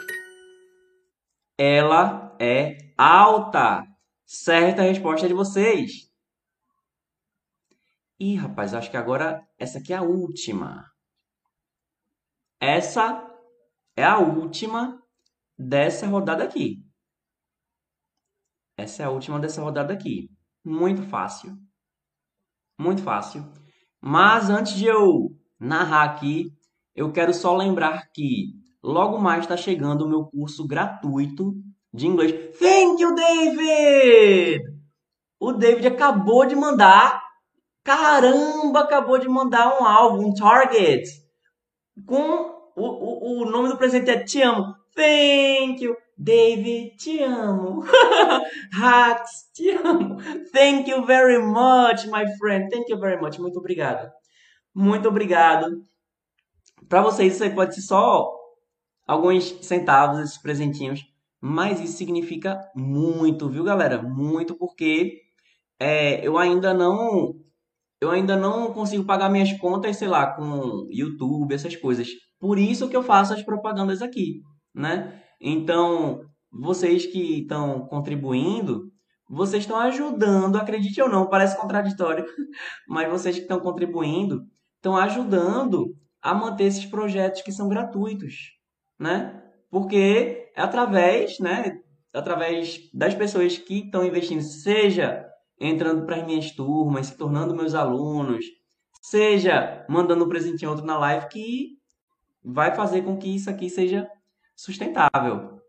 [1.57, 3.85] Ela é alta.
[4.25, 6.09] Certa resposta de vocês.
[8.17, 10.89] Ih, rapaz, acho que agora essa aqui é a última.
[12.57, 13.27] Essa
[13.97, 15.03] é a última
[15.57, 16.90] dessa rodada aqui.
[18.77, 20.29] Essa é a última dessa rodada aqui.
[20.63, 21.57] Muito fácil.
[22.77, 23.45] Muito fácil.
[24.01, 25.29] Mas antes de eu
[25.59, 26.47] narrar aqui,
[26.95, 28.53] eu quero só lembrar que
[28.83, 31.53] logo mais está chegando o meu curso gratuito
[31.93, 32.57] de inglês.
[32.57, 34.63] Thank you, David!
[35.39, 37.21] O David acabou de mandar.
[37.83, 41.03] Caramba, acabou de mandar um álbum, um Target.
[42.05, 44.75] Com o, o, o nome do presente é Te Amo.
[44.95, 47.83] Thank you, David, te amo.
[48.71, 50.17] Hacks, te amo.
[50.53, 52.69] Thank you very much, my friend.
[52.69, 53.39] Thank you very much.
[53.39, 54.11] Muito obrigado.
[54.73, 55.83] Muito obrigado.
[56.87, 58.31] Para vocês, isso aí pode ser só
[59.07, 61.03] alguns centavos, esses presentinhos.
[61.41, 63.99] Mas isso significa muito, viu, galera?
[63.99, 65.21] Muito, porque
[65.79, 67.33] é, eu ainda não.
[67.99, 72.09] Eu ainda não consigo pagar minhas contas, sei lá, com YouTube, essas coisas.
[72.39, 74.41] Por isso que eu faço as propagandas aqui,
[74.73, 75.19] né?
[75.41, 78.91] Então, vocês que estão contribuindo,
[79.27, 82.25] vocês estão ajudando, acredite ou não, parece contraditório,
[82.87, 88.51] mas vocês que estão contribuindo estão ajudando a manter esses projetos que são gratuitos,
[88.99, 89.41] né?
[89.69, 91.79] Porque é através, né,
[92.13, 95.25] através das pessoas que estão investindo, seja
[95.59, 98.45] entrando para as minhas turmas, se tornando meus alunos,
[99.01, 101.77] seja mandando um presentinho outro na live, que
[102.43, 104.07] vai fazer com que isso aqui seja
[104.61, 105.59] sustentável.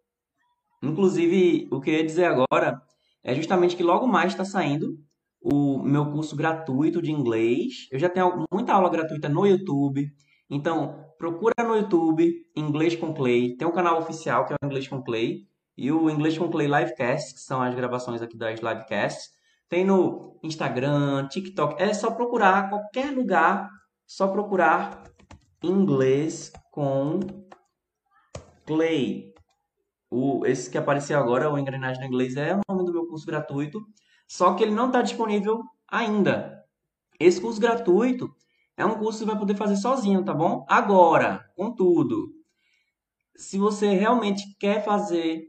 [0.83, 2.83] Inclusive, o que eu ia dizer agora
[3.24, 4.98] é justamente que logo mais está saindo
[5.40, 7.88] o meu curso gratuito de inglês.
[7.90, 10.12] Eu já tenho muita aula gratuita no YouTube.
[10.50, 13.57] Então, procura no YouTube Inglês com Clay.
[13.57, 15.46] Tem um canal oficial que é o Inglês com Clay.
[15.74, 19.31] E o Inglês com Clay Livecast, que são as gravações aqui das livecasts.
[19.70, 21.83] Tem no Instagram, TikTok.
[21.83, 23.70] É só procurar qualquer lugar,
[24.07, 25.02] só procurar
[25.62, 27.20] inglês com
[28.66, 29.33] Clay.
[30.11, 33.27] O, esse que apareceu agora, o Engrenagem no Inglês, é o nome do meu curso
[33.27, 33.81] gratuito.
[34.29, 36.62] Só que ele não está disponível ainda.
[37.18, 38.29] Esse curso gratuito
[38.77, 40.64] é um curso que você vai poder fazer sozinho, tá bom?
[40.68, 42.29] Agora, contudo,
[43.37, 45.42] se você realmente quer fazer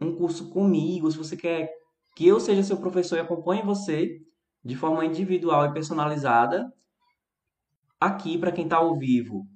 [0.00, 1.70] um curso comigo, se você quer
[2.16, 4.18] que eu seja seu professor e acompanhe você
[4.64, 6.70] de forma individual e personalizada,
[7.98, 9.46] aqui para quem está ao vivo,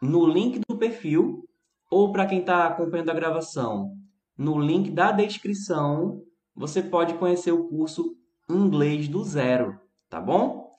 [0.00, 1.42] no link do perfil,
[1.90, 3.96] ou para quem está acompanhando a gravação,
[4.38, 6.22] no link da descrição,
[6.54, 8.16] você pode conhecer o curso
[8.48, 10.70] Inglês do Zero, tá bom?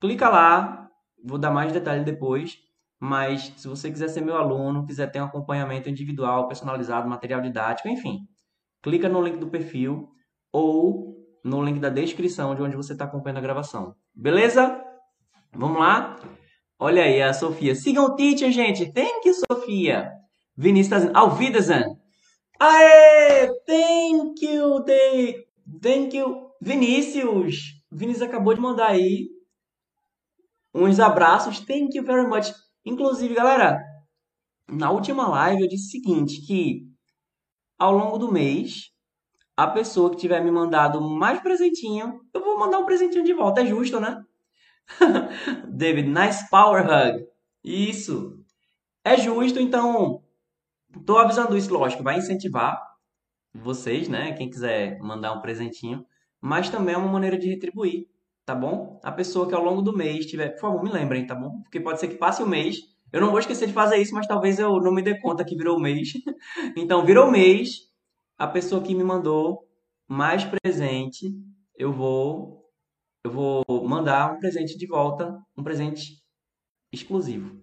[0.00, 0.90] Clica lá,
[1.24, 2.58] vou dar mais detalhes depois,
[2.98, 7.88] mas se você quiser ser meu aluno, quiser ter um acompanhamento individual, personalizado, material didático,
[7.88, 8.26] enfim,
[8.82, 10.08] clica no link do perfil
[10.52, 13.94] ou no link da descrição de onde você está acompanhando a gravação.
[14.14, 14.82] Beleza?
[15.52, 16.16] Vamos lá?
[16.78, 17.74] Olha aí a Sofia.
[17.74, 18.92] Sigam o teacher, gente.
[18.92, 20.12] Thank you, Sofia.
[20.56, 21.96] Vinícius está dizendo, Auf Wiedersehen.
[22.58, 23.48] Aê!
[23.66, 25.46] Thank you, Dave.
[25.82, 27.56] Thank you, Vinícius.
[27.92, 29.28] Vinícius acabou de mandar aí
[30.74, 31.60] uns abraços.
[31.60, 32.52] Thank you very much.
[32.84, 33.78] Inclusive, galera,
[34.68, 36.86] na última live eu disse o seguinte, que
[37.78, 38.90] ao longo do mês,
[39.56, 43.60] a pessoa que tiver me mandado mais presentinho, eu vou mandar um presentinho de volta.
[43.60, 44.22] É justo, né?
[45.68, 47.26] David, nice power hug.
[47.62, 48.42] Isso.
[49.04, 50.22] É justo, então
[51.04, 52.80] Tô avisando isso, lógico, vai incentivar
[53.54, 54.32] vocês, né?
[54.32, 56.04] Quem quiser mandar um presentinho,
[56.40, 58.06] mas também é uma maneira de retribuir,
[58.44, 59.00] tá bom?
[59.02, 61.62] A pessoa que ao longo do mês tiver, por favor, me lembrem, tá bom?
[61.62, 62.78] Porque pode ser que passe o mês.
[63.12, 65.56] Eu não vou esquecer de fazer isso, mas talvez eu não me dê conta que
[65.56, 66.12] virou mês.
[66.76, 67.80] então, virou mês,
[68.36, 69.66] a pessoa que me mandou
[70.08, 71.32] mais presente,
[71.76, 72.64] eu vou
[73.24, 76.22] eu vou mandar um presente de volta, um presente
[76.92, 77.60] exclusivo.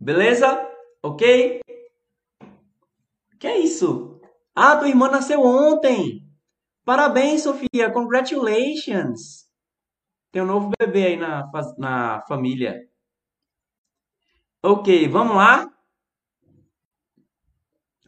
[0.00, 0.66] Beleza?
[1.02, 1.60] OK?
[3.42, 4.20] Que é isso?
[4.54, 6.24] Ah, tua irmã nasceu ontem.
[6.84, 7.90] Parabéns, Sofia.
[7.92, 9.50] Congratulations.
[10.30, 12.88] Tem um novo bebê aí na, na família.
[14.62, 15.68] Ok, vamos lá?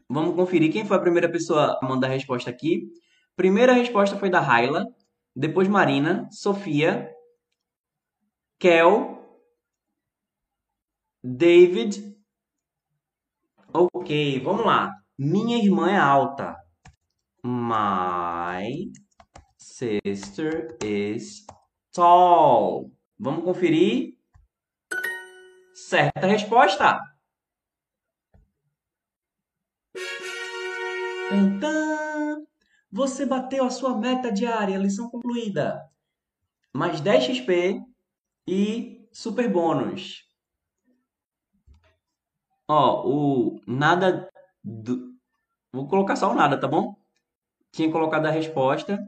[0.08, 2.92] Vamos conferir quem foi a primeira pessoa a mandar a resposta aqui.
[3.34, 4.86] Primeira resposta foi da Raila,
[5.34, 7.12] depois Marina, Sofia,
[8.60, 9.18] Kel,
[11.24, 12.16] David.
[13.72, 15.03] Ok, vamos lá.
[15.16, 16.56] Minha irmã é alta.
[17.44, 18.90] My
[19.56, 21.46] sister is
[21.92, 22.90] tall.
[23.18, 24.18] Vamos conferir?
[25.72, 26.98] Certa resposta.
[32.90, 35.80] Você bateu a sua meta diária, lição concluída.
[36.72, 37.80] Mais 10 XP
[38.48, 40.24] e super bônus.
[42.68, 44.28] Ó, o nada
[44.64, 45.14] do...
[45.72, 46.96] Vou colocar só o nada, tá bom?
[47.72, 48.98] Tinha colocado a resposta.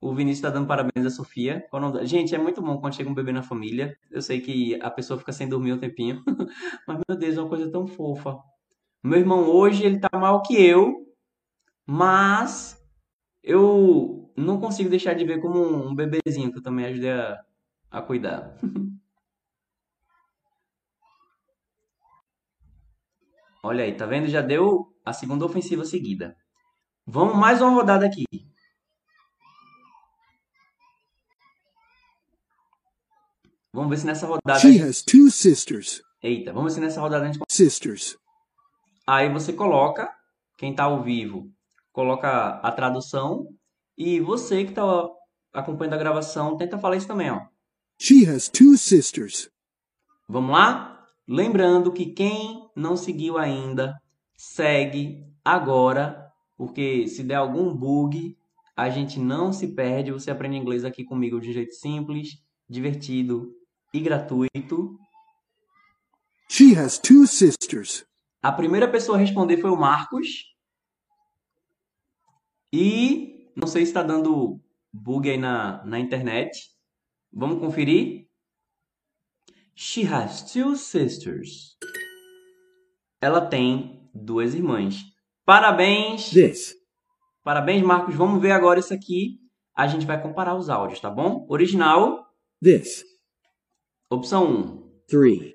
[0.00, 1.64] O Vinícius está dando parabéns à Sofia.
[2.02, 3.96] Gente, é muito bom quando chega um bebê na família.
[4.10, 6.22] Eu sei que a pessoa fica sem dormir um tempinho.
[6.86, 8.38] Mas, meu Deus, é uma coisa tão fofa.
[9.02, 11.06] Meu irmão hoje, ele tá mal que eu.
[11.86, 12.82] Mas
[13.42, 17.40] eu não consigo deixar de ver como um bebezinho que eu também ajudei a,
[17.90, 18.58] a cuidar.
[23.62, 24.28] Olha aí, tá vendo?
[24.28, 26.36] Já deu a segunda ofensiva seguida.
[27.06, 28.24] Vamos mais uma rodada aqui.
[33.72, 34.60] Vamos ver se nessa rodada.
[34.60, 36.00] She has two sisters.
[36.22, 37.44] Eita, vamos ver se nessa rodada a gente.
[37.48, 38.16] Sisters.
[39.06, 40.08] Aí você coloca,
[40.56, 41.50] quem está ao vivo,
[41.92, 43.46] coloca a tradução.
[43.98, 44.82] E você que está
[45.52, 47.40] acompanhando a gravação, tenta falar isso também, ó.
[48.00, 49.50] She has two sisters.
[50.28, 51.06] Vamos lá?
[51.28, 53.94] Lembrando que quem não seguiu ainda,
[54.36, 58.36] segue agora, porque se der algum bug,
[58.76, 63.54] a gente não se perde, você aprende inglês aqui comigo de um jeito simples, divertido
[63.92, 64.98] e gratuito.
[66.48, 68.04] She has two sisters.
[68.42, 70.54] A primeira pessoa a responder foi o Marcos.
[72.72, 74.60] E não sei se está dando
[74.92, 76.70] bug aí na, na internet.
[77.32, 78.28] Vamos conferir?
[79.74, 81.76] She has two sisters.
[83.20, 85.02] Ela tem duas irmãs.
[85.44, 86.30] Parabéns!
[86.30, 86.74] This.
[87.42, 88.14] Parabéns, Marcos.
[88.14, 89.38] Vamos ver agora isso aqui.
[89.76, 91.46] A gente vai comparar os áudios, tá bom?
[91.48, 92.24] Original,
[92.62, 93.04] This.
[94.08, 94.84] opção 1.
[95.08, 95.54] Three.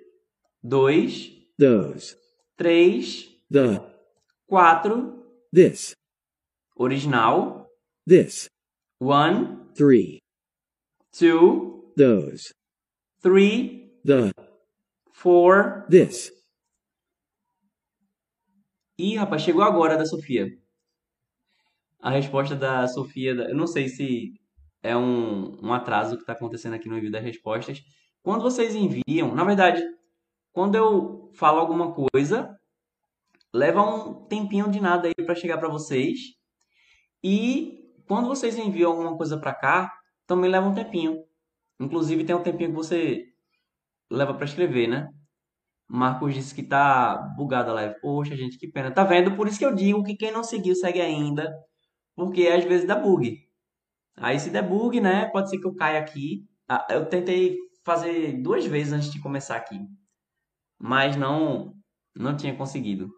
[0.61, 2.15] 2, Those.
[2.57, 3.81] 3, The.
[4.45, 5.23] 4.
[5.51, 5.95] This.
[6.75, 7.67] Original,
[8.05, 8.47] This.
[8.99, 10.19] 1, Three.
[11.17, 12.53] 2, Those.
[13.21, 14.31] 3, The.
[15.13, 15.85] 4.
[15.89, 16.31] This.
[18.99, 20.49] Ih, rapaz, chegou agora da Sofia.
[22.01, 24.33] A resposta da Sofia, eu não sei se
[24.83, 27.81] é um, um atraso que está acontecendo aqui no envio das respostas.
[28.21, 29.81] Quando vocês enviam, na verdade,
[30.51, 32.53] quando eu falo alguma coisa,
[33.53, 36.19] leva um tempinho de nada aí para chegar para vocês.
[37.23, 39.93] E quando vocês enviam alguma coisa para cá,
[40.27, 41.23] também leva um tempinho.
[41.79, 43.23] Inclusive tem um tempinho que você
[44.11, 45.09] leva para escrever, né?
[45.89, 47.99] Marcos disse que tá bugada a live.
[47.99, 48.91] Poxa, gente, que pena.
[48.91, 49.35] Tá vendo?
[49.35, 51.51] Por isso que eu digo que quem não seguiu, segue ainda.
[52.15, 53.37] Porque às vezes dá bug.
[54.17, 55.27] Aí se der bug, né?
[55.27, 56.45] Pode ser que eu caia aqui.
[56.67, 59.79] Ah, Eu tentei fazer duas vezes antes de começar aqui.
[60.79, 61.73] Mas não,
[62.15, 63.09] não tinha conseguido.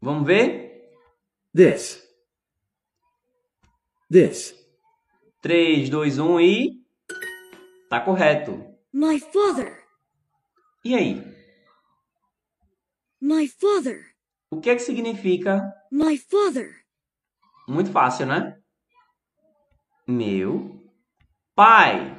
[0.00, 0.90] Vamos ver?
[1.54, 2.02] This.
[4.10, 4.54] This.
[5.42, 6.77] 3, 2, 1 e.
[7.88, 8.64] Tá correto.
[8.92, 9.82] My father.
[10.84, 11.22] E aí?
[13.20, 14.14] My father.
[14.50, 16.84] O que é que significa My father.
[17.66, 18.60] Muito fácil, né?
[20.06, 20.78] Meu
[21.54, 22.14] pai.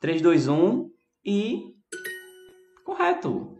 [0.00, 0.90] 3, 2, 1
[1.24, 1.76] e.
[2.84, 3.56] Correto.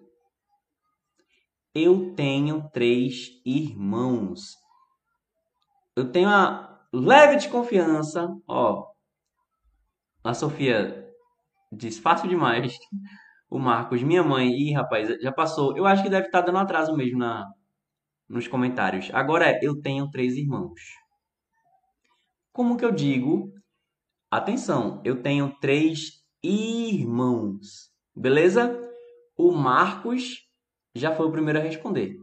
[1.73, 4.57] Eu tenho três irmãos.
[5.95, 8.29] Eu tenho uma leve desconfiança.
[8.49, 8.93] Ó.
[10.25, 11.02] A Sofia
[11.73, 12.79] diz fácil demais.
[13.49, 14.49] O Marcos, minha mãe.
[14.51, 15.77] Ih, rapaz, já passou.
[15.77, 17.47] Eu acho que deve estar dando atraso mesmo na,
[18.29, 19.11] nos comentários.
[19.13, 20.81] Agora é, eu tenho três irmãos.
[22.53, 23.53] Como que eu digo?
[24.31, 27.91] Atenção, eu tenho três irmãos.
[28.15, 28.79] Beleza?
[29.37, 30.49] O Marcos
[30.95, 32.17] já foi o primeiro a responder.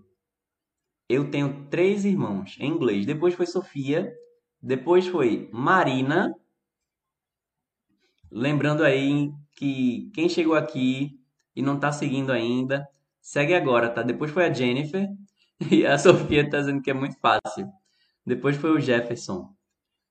[1.07, 3.05] Eu tenho três irmãos em inglês.
[3.05, 4.11] Depois foi Sofia.
[4.61, 6.33] Depois foi Marina.
[8.31, 11.19] Lembrando aí que quem chegou aqui
[11.55, 12.87] e não está seguindo ainda,
[13.21, 14.01] segue agora, tá?
[14.01, 15.07] Depois foi a Jennifer.
[15.69, 17.69] E a Sofia está dizendo que é muito fácil.
[18.25, 19.53] Depois foi o Jefferson.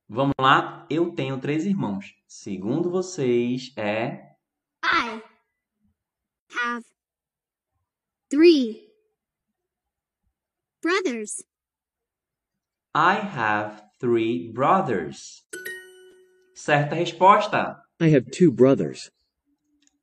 [0.07, 2.15] Vamos lá, eu tenho três irmãos.
[2.27, 4.35] Segundo vocês, é.
[4.85, 5.23] I
[6.55, 6.85] have
[8.29, 8.91] three
[10.83, 11.43] brothers.
[12.95, 15.47] I have three brothers.
[16.55, 17.88] Certa resposta.
[18.01, 19.11] I have two brothers.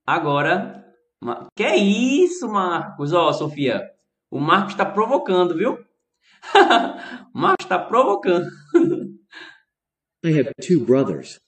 [0.06, 0.84] Agora.
[1.20, 3.12] Ma- Que é isso, Marcos?
[3.12, 3.90] Ó, Sofia.
[4.30, 5.72] O Marcos está provocando, viu?
[5.74, 5.78] o
[7.38, 8.46] Marcos está provocando.
[10.24, 11.40] I have two brothers.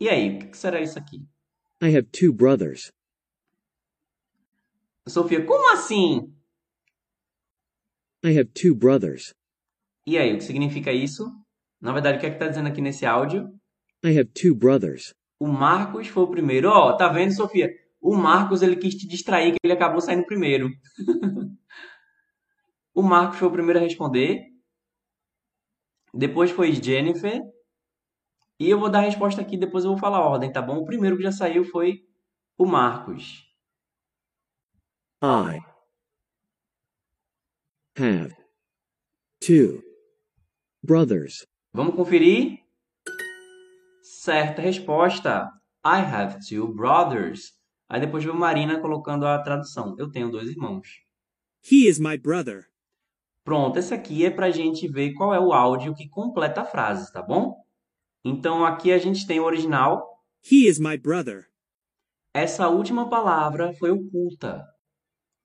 [0.00, 1.26] E aí, o que que será isso aqui?
[1.82, 2.90] I have two brothers.
[5.08, 6.32] Sofia, como assim?
[8.24, 9.34] I have two brothers.
[10.06, 11.30] E aí, o que significa isso?
[11.80, 13.48] Na verdade, o que é que está dizendo aqui nesse áudio?
[14.02, 15.12] I have two brothers.
[15.38, 16.68] O Marcos foi o primeiro.
[16.68, 17.70] Ó, tá vendo, Sofia?
[18.00, 20.70] O Marcos, ele quis te distrair, que ele acabou saindo primeiro.
[22.94, 24.46] o Marcos foi o primeiro a responder.
[26.12, 27.40] Depois foi Jennifer.
[28.60, 30.78] E eu vou dar a resposta aqui, depois eu vou falar a ordem, tá bom?
[30.78, 32.06] O primeiro que já saiu foi
[32.56, 33.44] o Marcos.
[35.22, 35.58] I
[37.98, 38.34] have
[39.40, 39.82] two
[40.82, 41.46] brothers.
[41.72, 42.63] Vamos conferir?
[44.24, 45.50] Certa resposta.
[45.84, 47.52] I have two brothers.
[47.86, 49.94] Aí depois veio Marina colocando a tradução.
[49.98, 50.88] Eu tenho dois irmãos.
[51.70, 52.70] He is my brother.
[53.44, 56.64] Pronto, esse aqui é para a gente ver qual é o áudio que completa a
[56.64, 57.62] frase, tá bom?
[58.24, 60.24] Então aqui a gente tem o original.
[60.50, 61.50] He is my brother.
[62.32, 64.66] Essa última palavra foi oculta.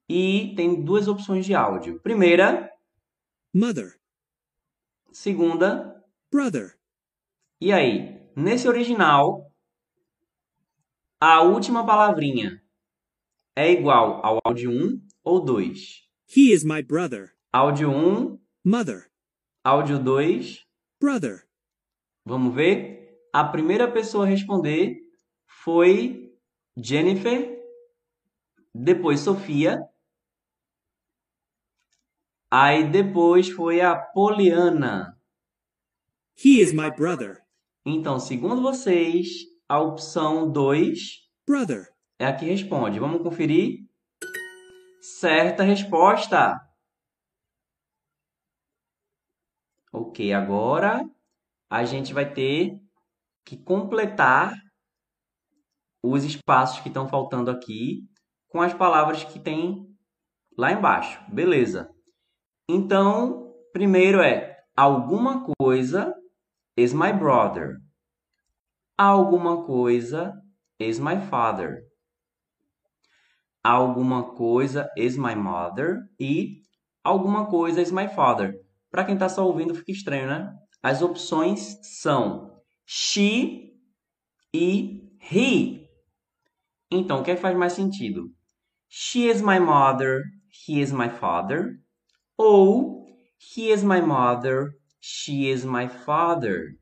[0.07, 1.99] E tem duas opções de áudio.
[1.99, 2.71] Primeira,
[3.53, 3.99] Mother.
[5.11, 6.01] segunda.
[6.31, 6.79] Brother.
[7.59, 8.18] E aí?
[8.39, 9.53] Nesse original,
[11.19, 12.63] a última palavrinha
[13.53, 16.07] é igual ao áudio 1 ou 2?
[16.33, 17.35] He is my brother.
[17.51, 19.11] Áudio 1, Mother.
[19.61, 20.65] Áudio 2.
[21.01, 21.49] brother,
[22.25, 23.27] Vamos ver?
[23.33, 25.01] A primeira pessoa a responder
[25.45, 26.33] foi
[26.77, 27.61] Jennifer,
[28.73, 29.83] depois Sofia,
[32.49, 35.19] aí depois foi a Poliana.
[36.35, 37.43] he is my brother,
[37.85, 39.27] Então, segundo vocês,
[39.67, 41.87] a opção 2 brother,
[42.19, 42.99] é a que responde.
[42.99, 43.79] Vamos conferir?
[45.01, 46.55] Certa resposta.
[49.91, 51.09] Ok, agora
[51.69, 52.79] a gente vai ter
[53.45, 54.53] que completar
[56.03, 58.07] os espaços que estão faltando aqui
[58.49, 59.87] com as palavras que tem
[60.57, 61.19] lá embaixo.
[61.31, 61.89] Beleza.
[62.69, 66.13] Então, primeiro é alguma coisa
[66.79, 67.81] is my brother.
[68.97, 70.33] Alguma coisa
[70.79, 71.83] is my father.
[73.63, 76.61] Alguma coisa is my mother e
[77.03, 78.53] alguma coisa is my father.
[78.89, 80.53] Para quem está só ouvindo fica estranho, né?
[80.81, 82.49] As opções são
[82.85, 83.73] she
[84.53, 85.89] e he.
[86.89, 88.31] Então, o que, é que faz mais sentido?
[88.87, 91.77] She is my mother, he is my father.
[92.37, 93.05] Ou
[93.37, 96.77] he is my mother, she is my father.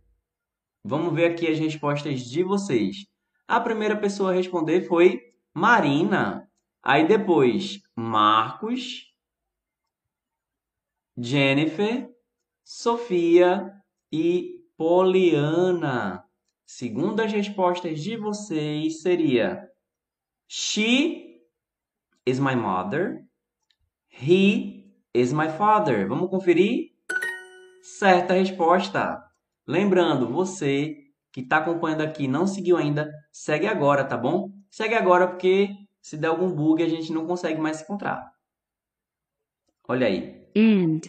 [0.84, 3.06] Vamos ver aqui as respostas de vocês.
[3.48, 5.22] A primeira pessoa a responder foi
[5.54, 6.50] Marina.
[6.82, 9.06] Aí depois, Marcos,
[11.18, 12.10] Jennifer,
[12.64, 13.74] Sofia
[14.12, 16.24] e Poliana.
[16.66, 19.68] Segundo as respostas de vocês, seria
[20.48, 21.42] She
[22.26, 23.26] is my mother.
[24.10, 26.08] He is my father.
[26.08, 26.97] Vamos conferir?
[27.96, 29.18] Certa resposta.
[29.66, 30.94] Lembrando, você
[31.32, 34.52] que está acompanhando aqui não seguiu ainda, segue agora, tá bom?
[34.70, 35.70] Segue agora porque
[36.02, 38.30] se der algum bug a gente não consegue mais se encontrar.
[39.88, 40.46] Olha aí.
[40.54, 41.00] and,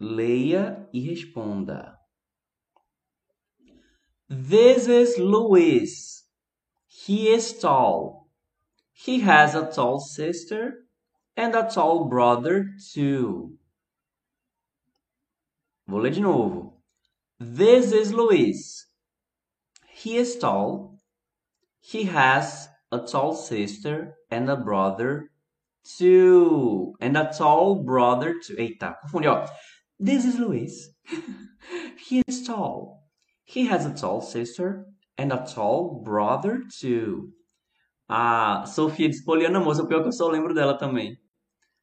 [0.00, 1.96] Leia e responda.
[4.28, 6.24] This is Luis.
[6.88, 8.28] He is tall.
[8.92, 10.86] He has a tall sister
[11.36, 13.55] and a tall brother too.
[15.88, 16.82] Vou ler de novo.
[17.38, 18.86] This is Luis.
[19.88, 20.98] He is tall.
[21.80, 25.30] He has a tall sister and a brother
[25.84, 26.96] too.
[27.00, 28.56] And a tall brother too.
[28.56, 29.46] Eita, confundi, ó.
[30.00, 30.90] This is Luis.
[32.08, 33.04] he is tall.
[33.44, 37.32] He has a tall sister and a tall brother too.
[38.08, 41.16] A Sofia diz Poliana moça, pior que eu só lembro dela também.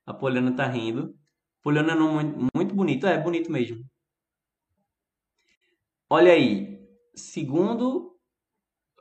[0.05, 1.15] A Poliana tá rindo.
[1.61, 3.92] Poliana não muito, muito bonito, é bonito mesmo.
[6.15, 6.79] Olha aí,
[7.15, 8.15] segundo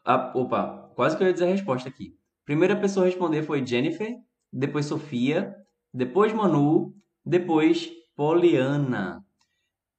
[0.02, 2.18] a, opa, quase que eu ia dizer a resposta aqui.
[2.42, 4.16] Primeira pessoa a responder foi Jennifer,
[4.50, 5.54] depois Sofia,
[5.92, 9.22] depois Manu, depois Poliana.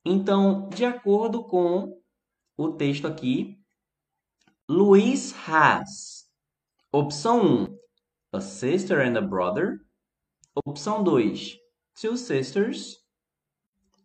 [0.03, 2.01] Então, de acordo com
[2.57, 3.59] o texto aqui,
[4.67, 6.27] Luis has.
[6.91, 7.77] Opção 1,
[8.31, 9.77] a sister and a brother.
[10.65, 11.59] Opção 2,
[11.93, 12.97] two sisters.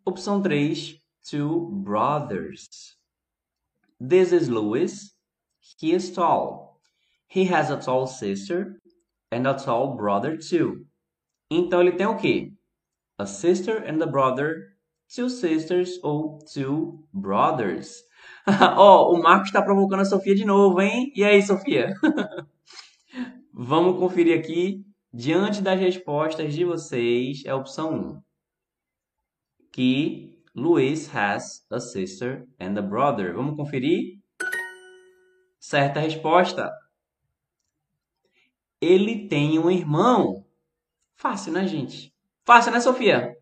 [0.05, 1.01] Opção 3,
[1.31, 2.98] two brothers.
[4.01, 5.13] This is Louis.
[5.81, 6.81] He is tall.
[7.27, 8.79] He has a tall sister
[9.33, 10.87] and a tall brother too.
[11.51, 12.53] Então ele tem o quê?
[13.19, 14.77] A sister and a brother,
[15.13, 18.03] two sisters ou two brothers.
[18.47, 21.13] Ó, oh, o Marcos está provocando a Sofia de novo, hein?
[21.15, 21.93] E aí, Sofia?
[23.53, 24.85] Vamos conferir aqui.
[25.13, 28.23] Diante das respostas de vocês, é a opção 1.
[29.73, 33.33] Que Luis has a sister and a brother.
[33.33, 34.19] Vamos conferir?
[35.61, 36.69] Certa resposta.
[38.81, 40.45] Ele tem um irmão.
[41.15, 42.13] Fácil, né, gente?
[42.45, 43.37] Fácil, né, Sofia?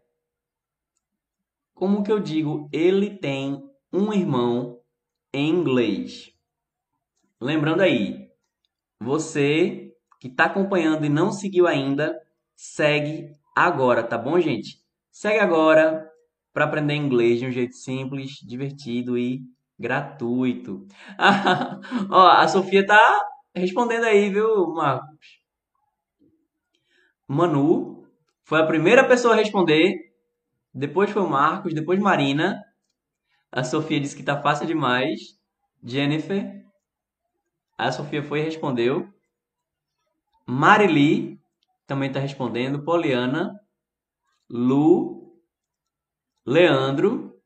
[1.75, 4.83] Como que eu digo ele tem um irmão
[5.33, 6.33] em inglês?
[7.41, 8.31] Lembrando aí,
[9.01, 9.91] você
[10.21, 12.15] que está acompanhando e não seguiu ainda,
[12.55, 14.83] segue agora, tá bom, gente?
[15.11, 16.11] Segue agora
[16.57, 19.43] para aprender inglês de um jeito simples, divertido e
[19.79, 20.87] gratuito.
[22.11, 25.43] Ó, a Sofia tá respondendo aí, viu, Marcos?
[27.29, 28.07] Manu
[28.43, 29.99] foi a primeira pessoa a responder.
[30.73, 32.59] Depois foi o Marcos, depois Marina.
[33.53, 35.39] A Sofia disse que tá fácil demais.
[35.85, 36.65] Jennifer.
[37.77, 39.07] A Sofia foi e respondeu.
[40.47, 41.39] Marili
[41.87, 42.83] também tá respondendo.
[42.83, 43.61] Poliana.
[44.49, 45.26] Lu.
[46.47, 47.37] Leandro.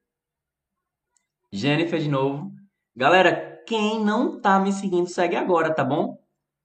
[1.53, 2.53] Jennifer de novo.
[2.95, 6.19] Galera, quem não tá me seguindo, segue agora, tá bom?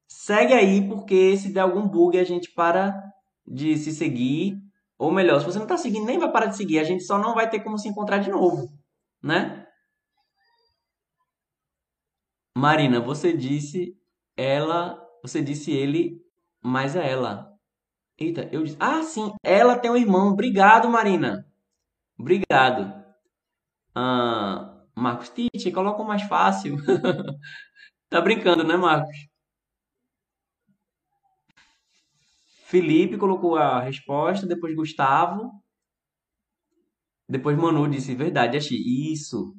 [0.08, 2.94] Segue aí, porque se der algum bug, a gente para
[3.48, 4.58] de se seguir
[4.98, 6.80] Ou melhor, se você não tá seguindo, nem vai parar de seguir.
[6.80, 8.70] A gente só não vai ter como se encontrar de novo,
[9.24, 9.68] né?
[12.58, 13.98] Marina, você disse
[14.38, 16.22] ela, você disse ele,
[16.62, 17.54] mas é ela.
[18.18, 18.78] Eita, eu disse.
[18.80, 20.30] Ah, sim, ela tem um irmão.
[20.30, 21.46] Obrigado, Marina.
[22.18, 23.04] Obrigado.
[23.94, 26.78] Ah, Marcos, Tite, coloca o mais fácil.
[28.10, 29.16] tá brincando, né, Marcos?
[32.66, 35.52] Felipe colocou a resposta, depois Gustavo.
[37.28, 39.14] Depois Manu disse, verdade, é Xi.
[39.14, 39.56] Isso.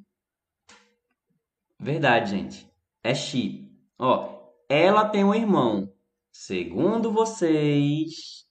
[1.78, 2.70] Verdade, gente.
[3.02, 3.70] É Xi.
[3.98, 5.92] Ó, ela tem um irmão.
[6.32, 8.46] Segundo vocês,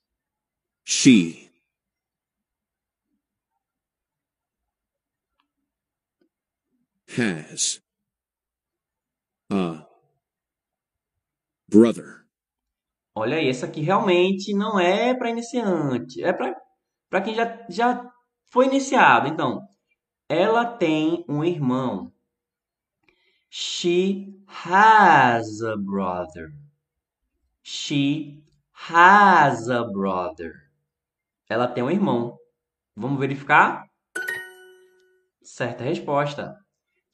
[0.84, 1.45] She.
[7.18, 7.82] Has.
[9.50, 9.88] A.
[11.70, 12.26] Brother.
[13.16, 18.12] olha aí, essa aqui realmente não é para iniciante, é para quem já já
[18.52, 19.30] foi iniciado.
[19.30, 19.66] Então,
[20.28, 22.12] ela tem um irmão.
[23.50, 26.52] She has a brother.
[27.64, 28.44] She
[28.90, 30.70] has a brother.
[31.48, 32.38] Ela tem um irmão.
[32.94, 33.86] Vamos verificar?
[35.42, 36.65] Certa resposta.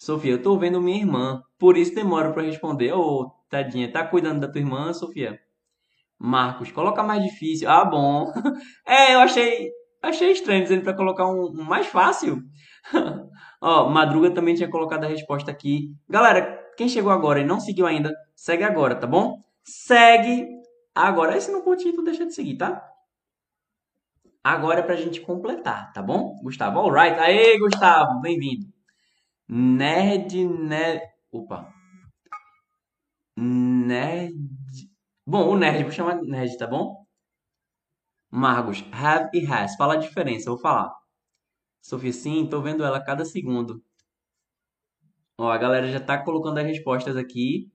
[0.02, 2.92] Sofia, eu tô vendo minha irmã, por isso demoro para responder.
[2.92, 5.40] Ô, tadinha, tá cuidando da tua irmã, Sofia?
[6.20, 7.70] Marcos, coloca mais difícil.
[7.70, 8.32] Ah, bom.
[8.88, 9.72] É, eu achei,
[10.02, 12.42] achei estranho dizendo para colocar um, um mais fácil.
[13.62, 15.94] Ó, Madruga também tinha colocado a resposta aqui.
[16.10, 19.40] Galera, quem chegou agora e não seguiu ainda, segue agora, tá bom?
[19.64, 20.48] Segue
[20.96, 21.34] agora.
[21.36, 22.84] Aí se não curtir, tu deixa de seguir, tá?
[24.44, 26.36] Agora é pra gente completar, tá bom?
[26.44, 27.20] Gustavo, alright.
[27.20, 28.71] Aê, Gustavo, bem-vindo.
[29.54, 31.02] Nerd, nerd...
[31.30, 31.74] Opa.
[33.38, 34.34] Nerd...
[35.28, 37.06] Bom, o nerd, vou chamar nerd, tá bom?
[38.32, 39.76] Margos, have e has.
[39.76, 40.90] Fala a diferença, eu vou falar.
[41.82, 43.84] Sofia, sim, tô vendo ela a cada segundo.
[45.38, 47.70] Ó, a galera já tá colocando as respostas aqui.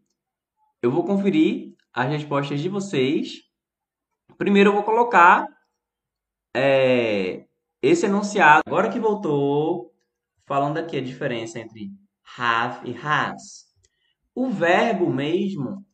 [0.80, 3.42] Eu vou conferir as respostas de vocês.
[4.38, 5.46] Primeiro eu vou colocar
[6.54, 7.46] é,
[7.82, 8.62] esse enunciado.
[8.66, 9.94] Agora que voltou,
[10.46, 11.90] falando aqui a diferença entre
[12.38, 13.66] have e has.
[14.34, 15.84] O verbo mesmo,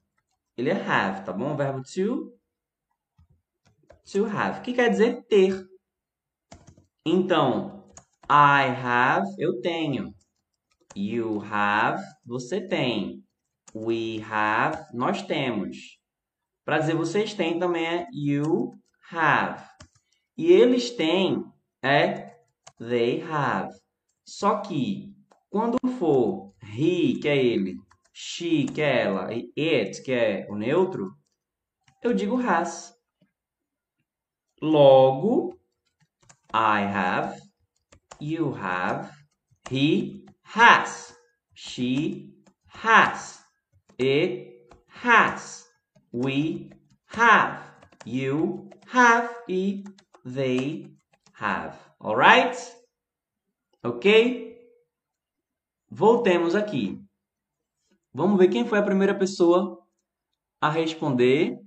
[0.57, 1.53] ele é have, tá bom?
[1.53, 2.33] O verbo to,
[4.11, 5.67] to have, que quer dizer ter.
[7.05, 7.93] Então,
[8.29, 10.15] I have, eu tenho.
[10.95, 13.25] You have, você tem.
[13.75, 15.99] We have, nós temos.
[16.65, 18.75] Para dizer vocês têm também é you
[19.11, 19.65] have.
[20.37, 21.45] E eles têm
[21.83, 22.37] é
[22.79, 23.82] they have.
[24.25, 25.15] Só que
[25.51, 27.79] quando for he, que é ele,
[28.13, 31.15] she, que é ela, e it, que é o neutro,
[32.03, 32.95] eu digo has.
[34.61, 35.59] Logo,
[36.55, 37.41] I have,
[38.21, 39.11] you have,
[39.71, 41.15] he has,
[41.55, 42.33] she
[42.69, 43.41] has,
[43.99, 45.67] it has,
[46.13, 46.71] we
[47.07, 47.61] have,
[48.05, 49.85] you have e
[50.25, 50.87] they
[51.35, 51.77] have.
[52.01, 52.82] Alright?
[53.85, 54.53] Ok?
[55.91, 57.01] Voltemos aqui.
[58.15, 59.85] Vamos ver quem foi a primeira pessoa
[60.61, 61.59] a responder.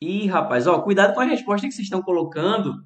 [0.00, 2.82] Ih, rapaz, ó, cuidado com a resposta que vocês estão colocando,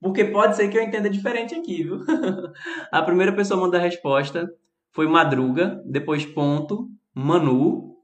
[0.00, 2.00] porque pode ser que eu entenda diferente aqui, viu?
[2.90, 4.50] a primeira pessoa a mandar a resposta
[4.90, 7.96] foi Madruga, depois ponto, Manu,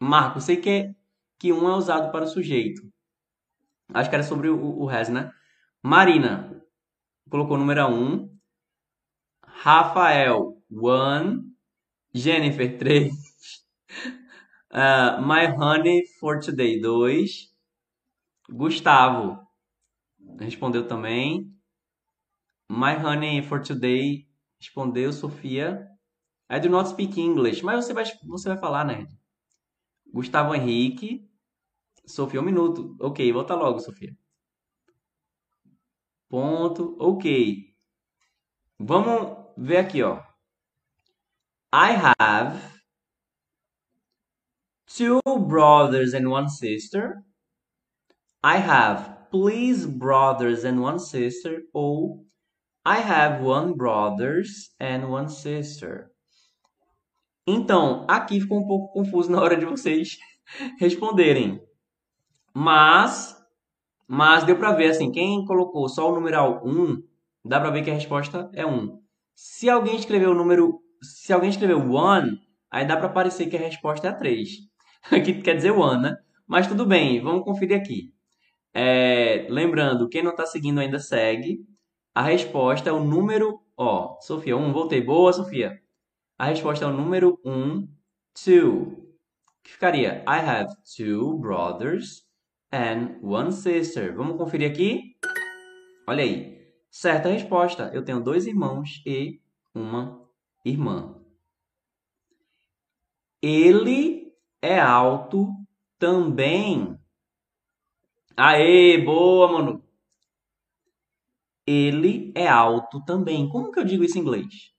[0.00, 0.40] Marco.
[0.40, 0.94] Sei que, é,
[1.38, 2.91] que um é usado para o sujeito.
[3.92, 5.32] Acho que era sobre o, o has, né?
[5.82, 6.62] Marina
[7.30, 7.92] colocou número 1.
[7.92, 8.38] Um.
[9.44, 11.42] Rafael, 1.
[12.14, 13.12] Jennifer, 3.
[14.70, 17.52] Uh, my honey for today, 2.
[18.50, 19.38] Gustavo
[20.38, 21.50] respondeu também.
[22.68, 24.26] My honey for today
[24.58, 25.12] respondeu.
[25.12, 25.88] Sofia.
[26.50, 27.62] I do not speak English.
[27.62, 29.06] Mas você vai, você vai falar, né?
[30.12, 31.28] Gustavo Henrique.
[32.06, 32.96] Sofia, um minuto.
[33.00, 34.14] Ok, volta logo, Sofia.
[36.28, 36.96] Ponto.
[36.98, 37.74] Ok.
[38.78, 40.20] Vamos ver aqui, ó.
[41.72, 42.60] I have
[44.86, 47.22] two brothers and one sister.
[48.42, 51.62] I have please brothers and one sister.
[51.74, 52.26] Ou
[52.84, 56.10] I have one brothers and one sister.
[57.46, 60.18] Então, aqui ficou um pouco confuso na hora de vocês
[60.80, 61.60] responderem.
[62.54, 63.36] Mas,
[64.06, 67.02] mas deu para ver assim, quem colocou só o numeral 1,
[67.44, 69.00] dá para ver que a resposta é 1.
[69.34, 72.38] Se alguém escreveu o número, se alguém escreveu 1,
[72.70, 74.48] aí dá para parecer que a resposta é 3.
[75.24, 76.16] que quer dizer one, né?
[76.46, 78.12] Mas tudo bem, vamos conferir aqui.
[78.74, 81.60] É, lembrando, quem não está seguindo ainda segue.
[82.14, 83.60] A resposta é o número.
[83.76, 85.00] Ó, Sofia, 1, um, voltei.
[85.00, 85.80] Boa, Sofia.
[86.38, 87.88] A resposta é o número 1, um,
[88.34, 89.14] two.
[89.62, 92.22] Que ficaria: I have two brothers
[92.72, 94.14] and one sister.
[94.16, 95.16] Vamos conferir aqui?
[96.08, 96.52] Olha aí.
[96.90, 97.90] Certa resposta.
[97.94, 99.40] Eu tenho dois irmãos e
[99.74, 100.28] uma
[100.64, 101.18] irmã.
[103.40, 105.48] Ele é alto
[105.98, 106.98] também.
[108.36, 109.84] Aê, boa, mano.
[111.66, 113.48] Ele é alto também.
[113.48, 114.72] Como que eu digo isso em inglês?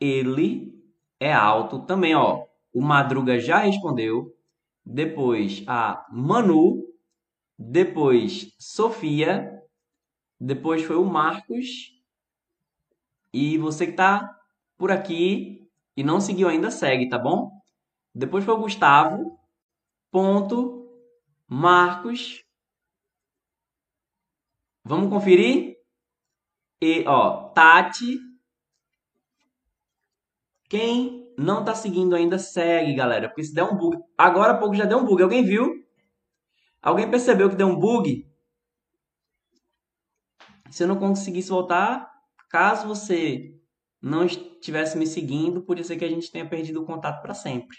[0.00, 0.72] Ele
[1.18, 2.44] é alto também, ó.
[2.72, 4.34] O Madruga já respondeu.
[4.84, 6.89] Depois a Manu.
[7.62, 9.62] Depois Sofia.
[10.40, 11.92] Depois foi o Marcos.
[13.34, 14.34] E você que tá
[14.78, 17.50] por aqui e não seguiu ainda, segue, tá bom?
[18.14, 19.38] Depois foi o Gustavo.
[20.10, 20.88] Ponto.
[21.46, 22.42] Marcos.
[24.82, 25.76] Vamos conferir?
[26.80, 28.18] E, ó, Tati.
[30.70, 33.28] Quem não tá seguindo ainda, segue, galera.
[33.28, 33.98] Porque se der um bug.
[34.16, 35.22] Agora há pouco já deu um bug.
[35.22, 35.80] Alguém viu?
[36.82, 38.26] Alguém percebeu que deu um bug?
[40.70, 42.10] Se eu não conseguisse voltar,
[42.48, 43.54] caso você
[44.00, 47.76] não estivesse me seguindo, podia ser que a gente tenha perdido o contato para sempre.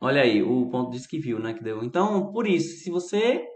[0.00, 1.52] Olha aí, o ponto disse que viu, né?
[1.52, 1.84] Que deu.
[1.84, 3.46] Então, por isso, se você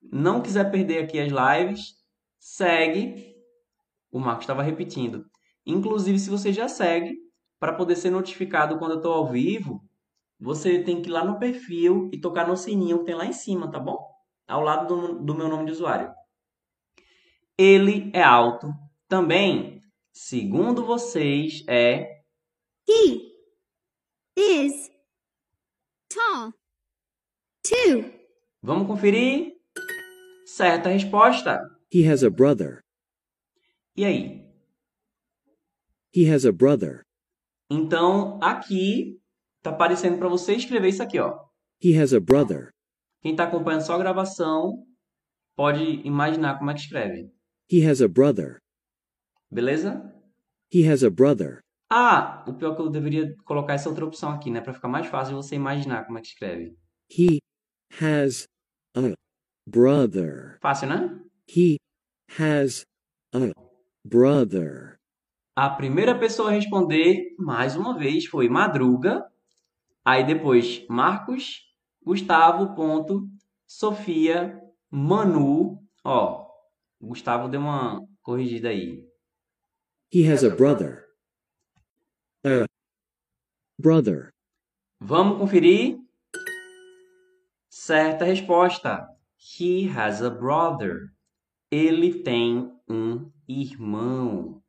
[0.00, 1.94] não quiser perder aqui as lives,
[2.38, 3.34] segue.
[4.12, 5.26] O Marcos estava repetindo.
[5.66, 7.16] Inclusive, se você já segue,
[7.58, 9.84] para poder ser notificado quando eu estou ao vivo,
[10.40, 13.32] você tem que ir lá no perfil e tocar no sininho que tem lá em
[13.32, 13.98] cima, tá bom?
[14.48, 16.12] Ao lado do, do meu nome de usuário.
[17.58, 18.72] Ele é alto
[19.06, 19.80] também,
[20.12, 22.22] segundo vocês, é.
[22.88, 23.30] He
[24.34, 24.90] is
[26.08, 26.52] tall
[27.62, 28.10] too.
[28.62, 29.52] Vamos conferir?
[30.46, 31.60] Certa resposta.
[31.92, 32.82] He has a brother.
[33.94, 34.42] E aí?
[36.14, 37.04] He has a brother.
[37.70, 39.19] Então, aqui
[39.62, 41.38] tá aparecendo para você escrever isso aqui, ó.
[41.82, 42.70] He has a brother.
[43.22, 44.86] Quem está acompanhando só a gravação
[45.56, 47.30] pode imaginar como é que escreve.
[47.70, 48.58] He has a brother.
[49.50, 50.14] Beleza?
[50.72, 51.60] He has a brother.
[51.90, 54.88] Ah, o pior é que eu deveria colocar essa outra opção aqui, né, para ficar
[54.88, 56.76] mais fácil você imaginar como é que escreve.
[57.10, 57.38] He
[58.00, 58.46] has
[58.96, 59.12] a
[59.68, 60.58] brother.
[60.60, 61.20] Fácil, né?
[61.48, 61.76] He
[62.38, 62.84] has
[63.34, 63.52] a
[64.04, 64.96] brother.
[65.56, 69.29] A primeira pessoa a responder, mais uma vez, foi Madruga.
[70.10, 71.60] Aí depois Marcos,
[72.02, 73.28] Gustavo, ponto,
[73.64, 75.86] Sofia, Manu.
[76.04, 76.50] Ó,
[77.00, 79.08] Gustavo deu uma corrigida aí.
[80.12, 81.06] He has a brother.
[82.44, 82.66] A
[83.80, 84.34] brother.
[84.98, 85.96] Vamos conferir?
[87.70, 89.06] Certa resposta.
[89.38, 91.14] He has a brother.
[91.70, 94.60] Ele tem um irmão.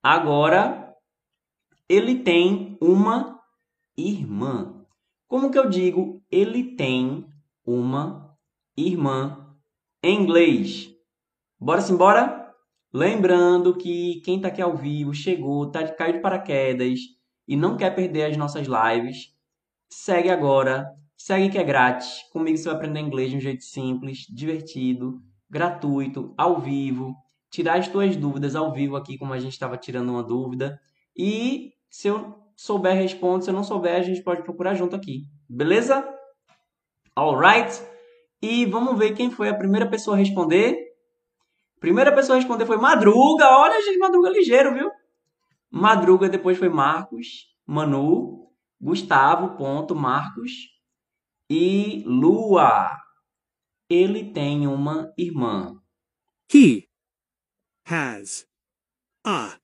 [0.00, 0.94] Agora,
[1.88, 3.33] ele tem uma
[3.96, 4.84] irmã.
[5.28, 7.26] Como que eu digo ele tem
[7.64, 8.36] uma
[8.76, 9.56] irmã
[10.02, 10.90] em inglês?
[11.58, 12.52] Bora simbora?
[12.92, 17.00] Lembrando que quem está aqui ao vivo, chegou, tá de caiu de paraquedas
[17.46, 19.34] e não quer perder as nossas lives,
[19.88, 22.22] segue agora, segue que é grátis.
[22.32, 25.20] Comigo você vai aprender inglês de um jeito simples, divertido,
[25.50, 27.16] gratuito, ao vivo,
[27.50, 30.80] tirar as tuas dúvidas ao vivo aqui, como a gente estava tirando uma dúvida.
[31.16, 33.44] E se eu souber, responde.
[33.44, 35.22] Se eu não souber, a gente pode procurar junto aqui.
[35.48, 36.06] Beleza?
[37.16, 37.82] Alright?
[38.42, 40.76] E vamos ver quem foi a primeira pessoa a responder.
[41.80, 43.46] Primeira pessoa a responder foi Madruga.
[43.58, 44.90] Olha, gente, Madruga ligeiro, viu?
[45.70, 48.50] Madruga, depois foi Marcos, Manu,
[48.80, 50.52] Gustavo, ponto, Marcos
[51.50, 52.96] e Lua.
[53.88, 55.80] Ele tem uma irmã.
[56.52, 56.88] He
[57.86, 58.46] has
[59.24, 59.58] a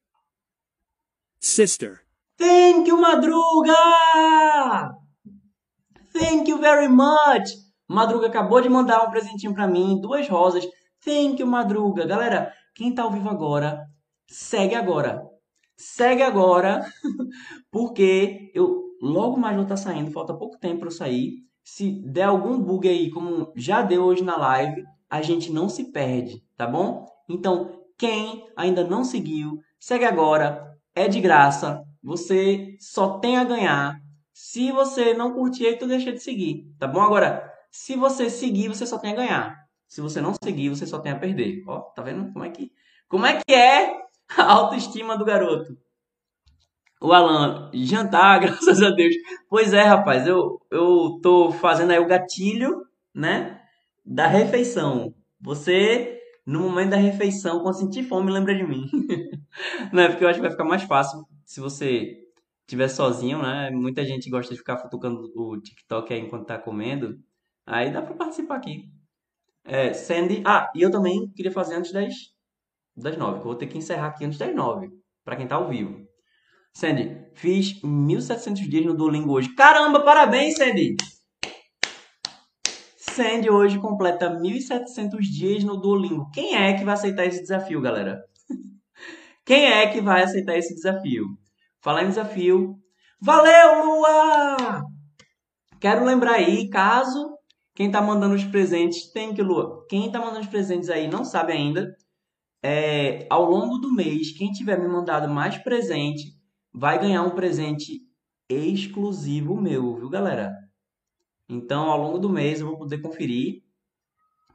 [1.38, 2.09] sister.
[2.40, 3.74] Thank you, Madruga!
[6.10, 7.50] Thank you very much!
[7.86, 10.66] Madruga acabou de mandar um presentinho para mim, duas rosas.
[11.04, 12.06] Thank you, Madruga.
[12.06, 13.84] Galera, quem tá ao vivo agora,
[14.26, 15.22] segue agora.
[15.76, 16.86] Segue agora,
[17.70, 21.32] porque eu logo mais vou estar tá saindo, falta pouco tempo para eu sair.
[21.62, 25.92] Se der algum bug aí, como já deu hoje na live, a gente não se
[25.92, 27.04] perde, tá bom?
[27.28, 34.00] Então, quem ainda não seguiu, segue agora, é de graça, você só tem a ganhar.
[34.32, 37.00] Se você não curtir, aí tu deixa de seguir, tá bom?
[37.00, 39.56] Agora, se você seguir, você só tem a ganhar.
[39.86, 41.62] Se você não seguir, você só tem a perder.
[41.66, 42.72] Ó, tá vendo como é que
[43.08, 43.92] como é que é
[44.38, 45.76] a autoestima do garoto?
[47.02, 49.14] O Alan, jantar, graças a Deus.
[49.48, 52.82] Pois é, rapaz, eu, eu tô fazendo aí o gatilho,
[53.14, 53.60] né?
[54.04, 55.12] Da refeição.
[55.40, 58.88] Você, no momento da refeição, quando sentir fome, lembra de mim.
[59.92, 62.16] Não é porque eu acho que vai ficar mais fácil se você
[62.60, 63.70] estiver sozinho, né?
[63.70, 67.18] Muita gente gosta de ficar futucando o TikTok aí enquanto tá comendo.
[67.66, 68.84] Aí dá pra participar aqui.
[69.64, 70.44] É, Sandy.
[70.46, 72.14] Ah, e eu também queria fazer antes das,
[72.96, 74.90] das nove, que eu vou ter que encerrar aqui antes das nove,
[75.24, 76.06] pra quem tá ao vivo.
[76.72, 79.52] Sandy, fiz 1.700 dias no Duolingo hoje.
[79.56, 80.94] Caramba, parabéns, Sandy!
[82.96, 86.30] Sandy hoje completa 1.700 dias no Duolingo.
[86.30, 88.22] Quem é que vai aceitar esse desafio, galera?
[89.44, 91.39] Quem é que vai aceitar esse desafio?
[91.82, 92.76] Falar em desafio.
[93.20, 94.84] Valeu, Lua!
[95.80, 97.38] Quero lembrar aí, caso
[97.74, 99.86] quem tá mandando os presentes, tem que, Lua.
[99.88, 101.96] Quem tá mandando os presentes aí não sabe ainda.
[102.62, 106.34] É, ao longo do mês, quem tiver me mandado mais presente,
[106.70, 108.02] vai ganhar um presente
[108.50, 110.52] exclusivo meu, viu, galera?
[111.48, 113.62] Então, ao longo do mês, eu vou poder conferir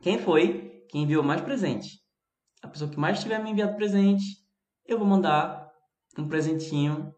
[0.01, 1.99] quem foi que enviou mais presente.
[2.61, 4.23] A pessoa que mais tiver me enviado presente,
[4.85, 5.71] eu vou mandar
[6.17, 7.14] um presentinho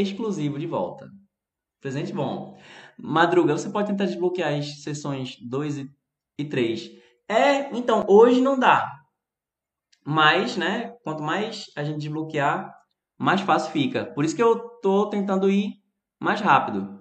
[0.00, 1.08] exclusivo de volta.
[1.80, 2.56] Presente bom.
[2.98, 5.86] Madruga, você pode tentar desbloquear as sessões 2
[6.38, 6.90] e 3.
[7.28, 8.90] É, então, hoje não dá.
[10.04, 12.74] Mas, né, quanto mais a gente desbloquear,
[13.18, 14.06] mais fácil fica.
[14.06, 15.72] Por isso que eu tô tentando ir
[16.20, 17.00] mais rápido.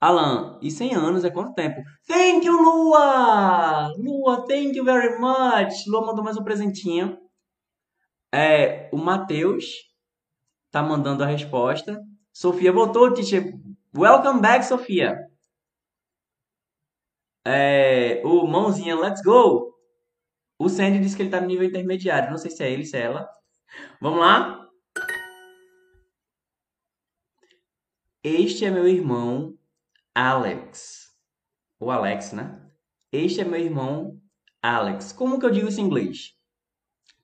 [0.00, 1.80] Alan, e 100 anos é quanto tempo?
[2.06, 3.88] Thank you, Lua!
[3.96, 5.86] Lua, thank you very much!
[5.86, 7.18] Lua mandou mais um presentinho.
[8.32, 9.64] É, o Matheus
[10.70, 12.00] tá mandando a resposta.
[12.34, 13.54] Sofia voltou, teacher.
[13.96, 15.16] Welcome back, Sofia.
[17.46, 19.72] É, o Mãozinha, let's go!
[20.58, 22.30] O Sandy disse que ele tá no nível intermediário.
[22.30, 23.30] Não sei se é ele, se é ela.
[24.00, 24.68] Vamos lá?
[28.24, 29.56] Este é meu irmão
[30.12, 31.16] Alex.
[31.78, 32.68] O Alex, né?
[33.12, 34.20] Este é meu irmão
[34.60, 35.12] Alex.
[35.12, 36.36] Como que eu digo isso em inglês?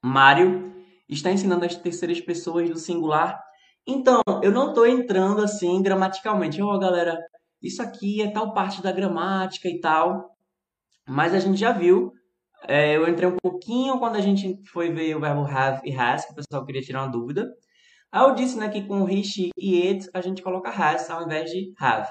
[0.01, 0.73] Mário
[1.09, 3.50] está ensinando as terceiras pessoas do singular.
[3.87, 6.61] Então, eu não estou entrando assim gramaticalmente.
[6.63, 7.19] Ó, oh, galera,
[7.63, 10.37] isso aqui é tal parte da gramática e tal.
[11.09, 12.13] Mas a gente já viu.
[12.69, 16.27] É, eu entrei um pouquinho quando a gente foi ver o verbo have e has,
[16.27, 17.51] que o pessoal queria tirar uma dúvida.
[18.13, 21.25] Aí eu disse né, que com he, she e it a gente coloca has ao
[21.25, 22.09] invés de have.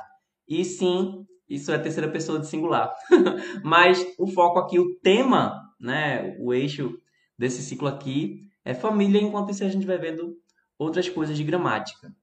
[0.47, 2.91] E sim, isso é terceira pessoa de singular.
[3.63, 6.97] Mas o foco aqui, o tema, né, o eixo
[7.37, 10.35] desse ciclo aqui é família, enquanto isso a gente vai vendo
[10.79, 12.15] outras coisas de gramática.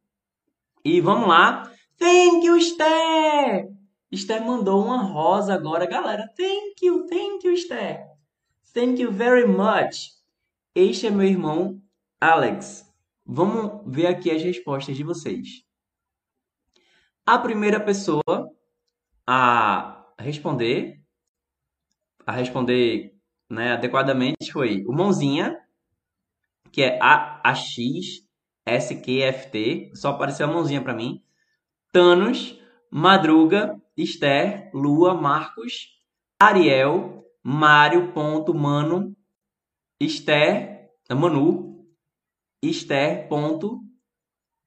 [0.83, 1.71] E vamos lá.
[1.99, 3.69] Thank you, Esther!
[4.11, 6.33] Esther mandou uma rosa agora, galera.
[6.37, 8.07] Thank you, thank you, Esther.
[8.73, 10.13] Thank you very much.
[10.75, 11.81] Este é meu irmão
[12.21, 12.87] Alex.
[13.25, 15.65] Vamos ver aqui as respostas de vocês.
[17.25, 18.51] A primeira pessoa
[19.27, 21.03] a responder,
[22.25, 23.17] a responder
[23.51, 25.59] né, adequadamente foi o Mãozinha,
[26.71, 28.26] que é A, AX,
[28.67, 31.23] SQFT, só apareceu a mãozinha para mim.
[31.93, 32.59] Thanos,
[32.91, 35.89] Madruga, Esther, Lua, Marcos,
[36.41, 39.17] Ariel, Mário, ponto, Mano,
[40.01, 41.87] Esther, Manu,
[42.63, 43.29] Esther.
[43.29, 43.81] Ponto,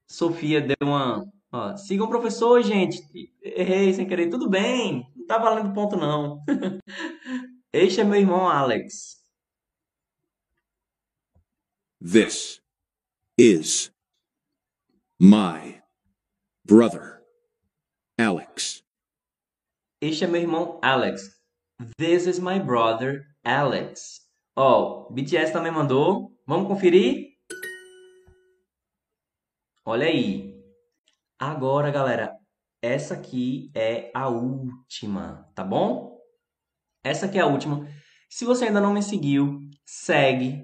[0.08, 1.24] Sofia deu uma.
[1.52, 3.00] Ó, sigam o professor, gente.
[3.42, 4.30] Errei sem querer.
[4.30, 5.06] Tudo bem.
[5.14, 6.42] Não tá valendo ponto, não.
[7.72, 9.20] este é meu irmão Alex.
[12.00, 12.60] This
[13.40, 13.90] is
[15.18, 15.80] my
[16.62, 17.22] brother,
[18.18, 18.82] Alex.
[19.98, 21.40] Este é meu irmão Alex.
[21.96, 24.20] This is my brother, Alex.
[24.54, 26.38] Ó, oh, BTS também mandou.
[26.46, 27.30] Vamos conferir?
[29.86, 30.54] Olha aí.
[31.38, 32.36] Agora, galera,
[32.82, 36.20] essa aqui é a última, tá bom?
[37.02, 37.88] Essa aqui é a última.
[38.28, 40.62] Se você ainda não me seguiu, segue,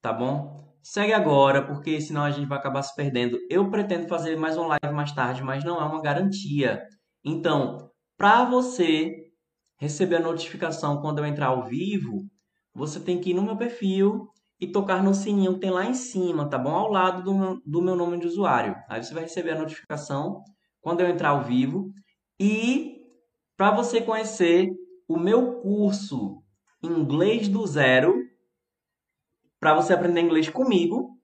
[0.00, 0.53] tá bom?
[0.86, 3.38] Segue agora, porque senão a gente vai acabar se perdendo.
[3.48, 6.82] Eu pretendo fazer mais um live mais tarde, mas não é uma garantia.
[7.24, 9.14] Então, para você
[9.78, 12.26] receber a notificação quando eu entrar ao vivo,
[12.74, 14.28] você tem que ir no meu perfil
[14.60, 16.74] e tocar no sininho que tem lá em cima, tá bom?
[16.74, 18.76] Ao lado do meu, do meu nome de usuário.
[18.86, 20.42] Aí você vai receber a notificação
[20.82, 21.90] quando eu entrar ao vivo.
[22.38, 22.98] E
[23.56, 24.68] para você conhecer
[25.08, 26.42] o meu curso
[26.82, 28.23] Inglês do Zero,
[29.64, 31.18] para você aprender inglês comigo,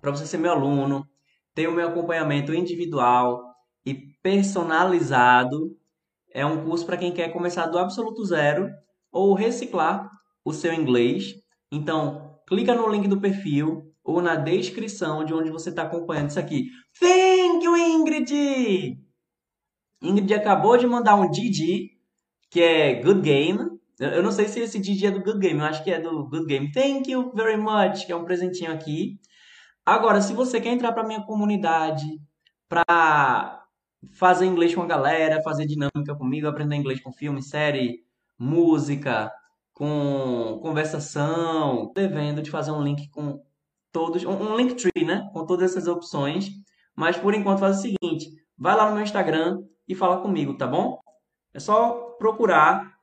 [0.00, 1.04] para você ser meu aluno,
[1.56, 3.42] ter o meu acompanhamento individual
[3.84, 5.76] e personalizado.
[6.32, 8.70] É um curso para quem quer começar do absoluto zero
[9.10, 10.08] ou reciclar
[10.44, 11.34] o seu inglês.
[11.72, 16.38] Então, clica no link do perfil ou na descrição de onde você está acompanhando isso
[16.38, 16.68] aqui.
[17.00, 19.02] Thank you, Ingrid!
[20.00, 21.90] Ingrid acabou de mandar um GG,
[22.52, 23.77] que é Good Game.
[23.98, 26.28] Eu não sei se esse GG é do Good Game, eu acho que é do
[26.28, 26.70] Good Game.
[26.70, 29.18] Thank you very much, que é um presentinho aqui.
[29.84, 32.06] Agora, se você quer entrar para minha comunidade,
[32.68, 33.64] para
[34.14, 38.04] fazer inglês com a galera, fazer dinâmica comigo, aprender inglês com filme, série,
[38.38, 39.32] música,
[39.72, 43.42] com conversação, devendo de fazer um link com
[43.92, 45.28] todos, um, um link tree, né?
[45.32, 46.50] Com todas essas opções.
[46.94, 50.66] Mas por enquanto faz o seguinte, vai lá no meu Instagram e fala comigo, tá
[50.66, 51.00] bom?
[51.54, 52.97] É só procurar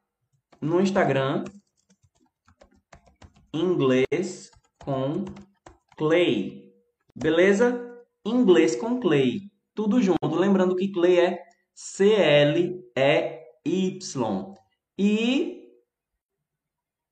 [0.65, 1.43] no Instagram
[3.53, 4.49] inglês
[4.83, 5.23] com
[5.95, 6.73] Clay.
[7.15, 7.81] Beleza?
[8.25, 9.41] Inglês com Clay.
[9.73, 10.35] Tudo junto.
[10.35, 11.39] Lembrando que Clay é
[11.73, 12.83] C-L-E-Y.
[14.97, 15.61] E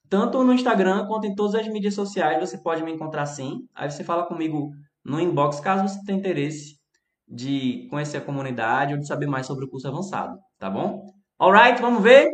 [0.09, 3.67] tanto no Instagram quanto em todas as mídias sociais você pode me encontrar assim.
[3.73, 4.71] Aí você fala comigo
[5.05, 6.79] no inbox caso você tenha interesse
[7.27, 11.05] de conhecer a comunidade ou de saber mais sobre o curso avançado, tá bom?
[11.39, 12.29] Alright, vamos ver?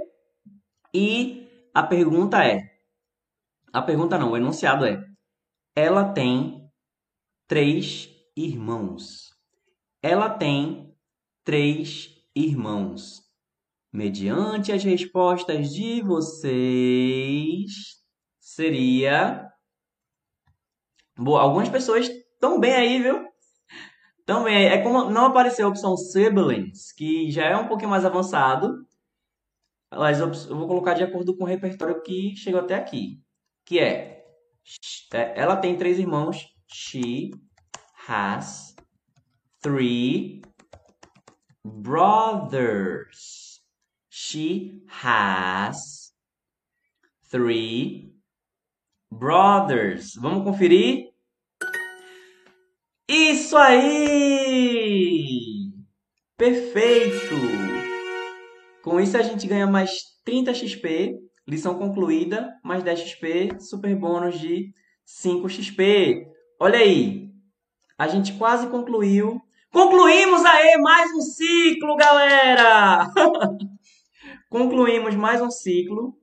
[0.94, 2.62] E a pergunta é:
[3.72, 5.04] a pergunta não, o enunciado é:
[5.76, 6.70] ela tem
[7.48, 9.30] três irmãos.
[10.02, 10.96] Ela tem
[11.44, 13.22] três irmãos.
[13.92, 17.72] Mediante as respostas de vocês,
[18.40, 19.48] seria.
[21.18, 23.18] Boa, algumas pessoas estão bem aí, viu?
[24.46, 24.66] Aí.
[24.66, 28.86] É como não apareceu a opção siblings, que já é um pouquinho mais avançado.
[29.92, 33.22] As op- eu vou colocar de acordo com o repertório que chegou até aqui.
[33.66, 34.24] Que é.
[35.14, 36.48] é, Ela tem três irmãos.
[36.68, 37.32] She
[38.08, 38.76] has
[39.62, 40.42] three
[41.64, 43.62] brothers.
[44.10, 46.14] She has
[47.30, 48.14] three
[49.12, 50.14] brothers.
[50.16, 51.10] Vamos conferir?
[53.08, 54.70] Isso aí!
[56.38, 57.69] Perfeito!
[58.82, 59.92] Com isso a gente ganha mais
[60.24, 64.72] 30 XP, lição concluída, mais 10 XP, super bônus de
[65.06, 66.28] 5 XP.
[66.60, 67.30] Olha aí,
[67.98, 69.42] a gente quase concluiu.
[69.72, 73.12] Concluímos aí mais um ciclo, galera!
[74.50, 76.18] Concluímos mais um ciclo.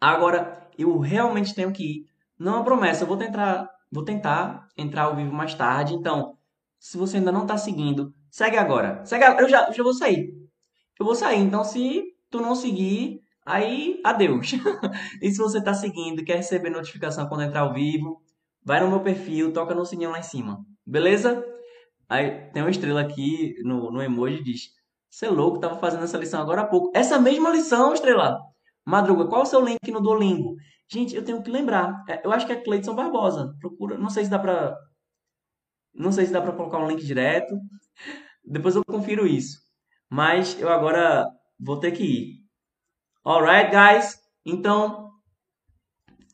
[0.00, 2.06] Agora eu realmente tenho que ir.
[2.38, 5.94] Não é uma promessa, eu vou tentar, vou tentar entrar ao vivo mais tarde.
[5.94, 6.38] Então,
[6.78, 9.04] se você ainda não está seguindo, segue agora.
[9.04, 10.43] Segue, eu já, eu já vou sair.
[10.98, 11.40] Eu vou sair.
[11.40, 14.52] Então, se tu não seguir, aí adeus.
[15.22, 18.22] e se você está seguindo quer receber notificação quando entrar ao vivo,
[18.64, 20.64] vai no meu perfil, toca no sininho lá em cima.
[20.86, 21.44] Beleza?
[22.08, 24.62] Aí tem uma estrela aqui no, no emoji diz:
[25.10, 26.90] Você é louco, tava fazendo essa lição agora há pouco.
[26.94, 28.38] Essa mesma lição, estrela.
[28.86, 30.56] Madruga, qual é o seu link no Duolingo?
[30.90, 32.04] Gente, eu tenho que lembrar.
[32.08, 33.54] É, Eu acho que é Cleiton Barbosa.
[33.60, 34.76] Procura, não sei se dá pra.
[35.94, 37.54] Não sei se dá pra colocar um link direto.
[38.44, 39.63] Depois eu confiro isso.
[40.10, 41.26] Mas eu agora
[41.58, 42.44] vou ter que ir.
[43.24, 44.18] Alright, guys?
[44.44, 45.10] Então,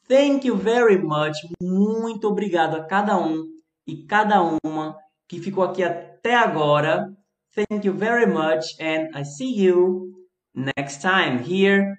[0.09, 1.37] thank you very much.
[1.63, 3.45] Muito obrigado a cada um
[3.87, 4.97] e cada uma
[5.29, 7.13] que ficou aqui até agora.
[7.55, 10.13] Thank you very much and I see you
[10.55, 11.97] next time here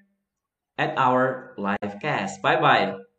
[0.77, 2.41] at our live cast.
[2.41, 3.10] Bye bye.